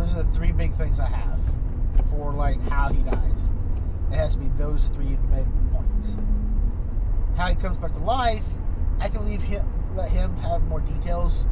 Those 0.00 0.14
are 0.14 0.22
the 0.22 0.32
three 0.32 0.52
big 0.52 0.72
things 0.74 0.98
I 1.00 1.06
have 1.06 1.40
for 2.10 2.32
like 2.32 2.62
how 2.68 2.88
he 2.88 3.02
dies. 3.02 3.52
It 4.10 4.14
has 4.14 4.34
to 4.34 4.40
be 4.40 4.48
those 4.56 4.88
three 4.88 5.18
points. 6.00 6.16
How 7.36 7.48
he 7.48 7.54
comes 7.54 7.78
back 7.78 7.92
to 7.92 8.00
life, 8.00 8.44
I 8.98 9.08
can 9.08 9.24
leave 9.24 9.42
him, 9.42 9.66
let 9.96 10.10
him 10.10 10.36
have 10.36 10.62
more 10.64 10.80
details. 10.80 11.44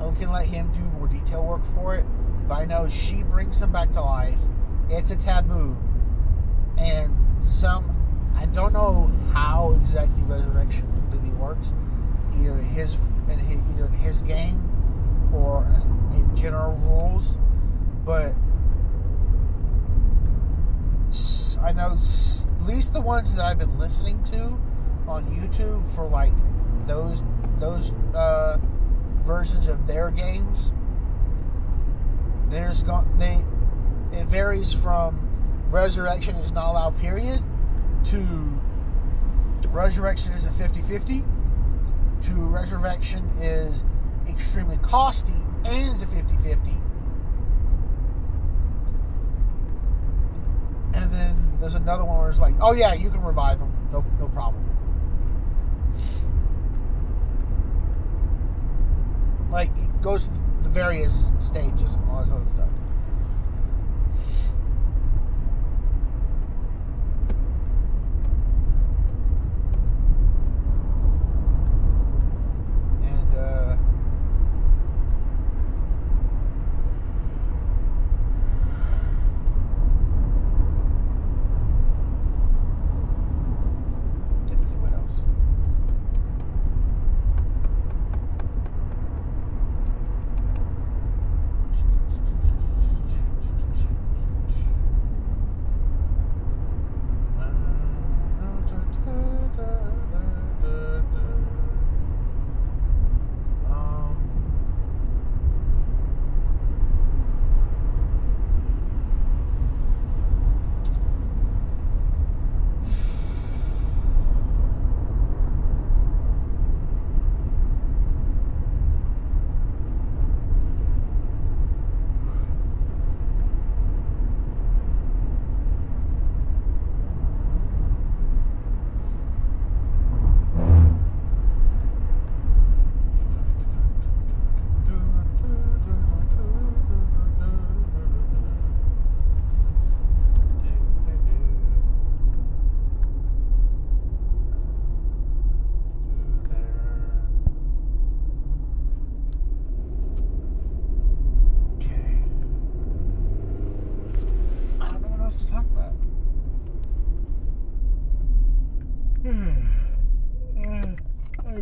I 0.00 0.10
can 0.12 0.30
let 0.30 0.46
him 0.46 0.70
do 0.72 0.80
more 0.98 1.08
detail 1.08 1.44
work 1.44 1.62
for 1.74 1.94
it. 1.96 2.04
But 2.48 2.54
I 2.54 2.64
know 2.64 2.88
she 2.88 3.22
brings 3.22 3.60
him 3.60 3.72
back 3.72 3.92
to 3.92 4.00
life. 4.00 4.38
It's 4.88 5.10
a 5.10 5.16
taboo, 5.16 5.76
and 6.78 7.12
some 7.42 7.92
I 8.36 8.46
don't 8.46 8.72
know 8.72 9.10
how 9.32 9.76
exactly 9.80 10.22
resurrection 10.24 10.86
really 11.10 11.34
works. 11.34 11.72
Either 12.34 12.58
in 12.58 12.64
his, 12.66 12.94
in 13.28 13.38
his 13.38 13.60
either 13.70 13.86
in 13.86 13.94
his 13.94 14.22
game 14.22 14.62
or 15.34 15.64
in 16.14 16.36
general 16.36 16.76
rules, 16.76 17.38
but 18.04 18.32
I 21.62 21.72
know 21.72 21.92
at 21.92 22.66
least 22.66 22.92
the 22.92 23.00
ones 23.00 23.34
that 23.34 23.44
I've 23.44 23.58
been 23.58 23.78
listening 23.78 24.22
to 24.24 24.58
on 25.08 25.24
YouTube 25.34 25.88
for 25.94 26.08
like 26.08 26.32
those 26.86 27.22
those 27.58 27.90
uh, 28.14 28.58
versions 29.24 29.68
of 29.68 29.86
their 29.86 30.10
games. 30.10 30.70
There's 32.48 32.82
gone 32.82 33.18
they 33.18 33.44
it 34.16 34.26
varies 34.26 34.72
from 34.72 35.26
resurrection 35.70 36.36
is 36.36 36.52
not 36.52 36.70
allowed 36.70 36.98
period 36.98 37.42
to 38.06 38.60
resurrection 39.68 40.32
is 40.32 40.44
a 40.44 40.50
50-50 40.50 41.24
to 42.22 42.32
resurrection 42.34 43.28
is 43.40 43.82
extremely 44.28 44.78
costly 44.78 45.34
and 45.64 45.92
it's 45.92 46.02
a 46.02 46.06
50-50 46.06 46.80
and 50.94 51.12
then 51.12 51.45
there's 51.60 51.74
another 51.74 52.04
one 52.04 52.18
where 52.18 52.30
it's 52.30 52.40
like 52.40 52.54
oh 52.60 52.72
yeah 52.72 52.92
you 52.92 53.10
can 53.10 53.22
revive 53.22 53.58
them 53.58 53.72
no, 53.92 54.04
no 54.18 54.28
problem. 54.28 54.62
Like 59.50 59.70
it 59.78 60.02
goes 60.02 60.28
the 60.62 60.68
various 60.68 61.30
stages 61.38 61.94
and 61.94 62.10
all 62.10 62.22
this 62.22 62.32
other 62.32 62.46
stuff 62.46 62.68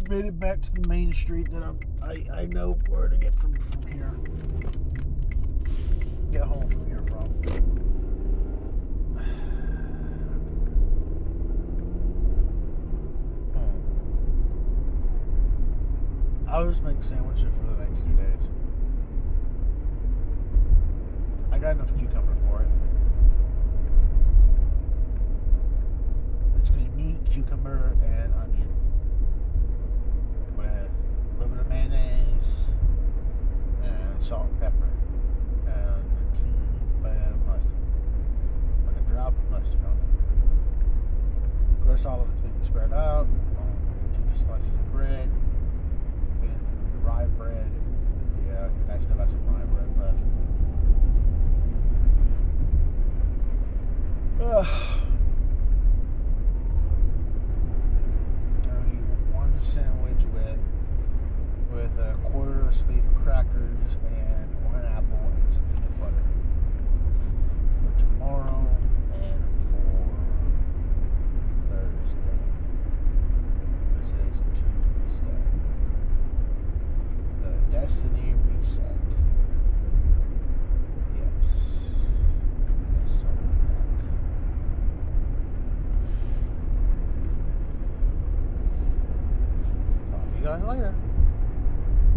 made 0.08 0.24
it 0.26 0.38
back 0.38 0.60
to 0.60 0.72
the 0.72 0.86
main 0.88 1.12
street 1.14 1.50
that 1.50 1.62
I'm, 1.62 1.78
I 2.02 2.24
I 2.32 2.44
know 2.46 2.76
where 2.88 3.08
to 3.08 3.16
get 3.16 3.34
from 3.34 3.54
from 3.54 3.92
here. 3.92 4.14
Get 6.30 6.42
home 6.42 6.68
from 6.68 6.86
here. 6.86 6.94
Hmm. 9.14 9.20
I'll 16.48 16.68
just 16.70 16.82
make 16.82 17.02
sandwiches 17.02 17.46
for 17.60 17.66
the 17.74 17.84
next 17.84 18.00
two 18.02 18.14
days. 18.16 18.40
I 21.52 21.58
got 21.58 21.72
enough 21.76 21.88
cucumber 21.98 22.36
for 22.48 22.62
it. 22.62 22.68
It's 26.58 26.70
gonna 26.70 26.84
be 26.84 26.90
meat, 27.02 27.18
cucumber, 27.30 27.96
and 28.02 28.34
onion 28.34 28.68
with 30.56 30.66
a 30.66 30.88
little 31.38 31.48
bit 31.54 31.60
of 31.60 31.68
mayonnaise 31.94 32.66
and 33.82 34.22
salt 34.22 34.46
and 34.50 34.60
pepper 34.60 34.88
and 35.66 37.34
a 37.34 37.36
mustard, 37.46 37.70
like 38.86 38.96
a 38.96 39.00
drop 39.12 39.32
of 39.32 39.50
mustard 39.50 39.84
on 39.84 39.92
it. 39.92 40.04
Of 41.78 41.86
course, 41.86 42.04
all 42.06 42.20
of 42.22 42.28
it's 42.30 42.40
being 42.40 42.64
spread 42.64 42.92
out 42.92 43.26
on 43.26 43.72
two 44.32 44.38
slices 44.42 44.74
of 44.74 44.92
bread, 44.92 45.30
then 46.40 46.58
rye 47.02 47.26
bread. 47.38 47.70
Yeah, 48.48 48.66
I 48.66 48.68
think 48.68 48.90
I 48.90 48.98
still 48.98 49.16
some 49.16 49.46
rye 49.46 49.64
bread 49.64 49.88
left. 50.00 50.18
Ugh. 54.68 55.03
sleeve 62.74 63.04
crackers 63.22 63.94
and 64.04 64.50
one 64.66 64.84
apple 64.84 65.14
and 65.14 65.54
some 65.54 65.62
peanut 65.74 66.00
butter. 66.00 66.26
For 67.80 67.92
tomorrow, 68.00 68.73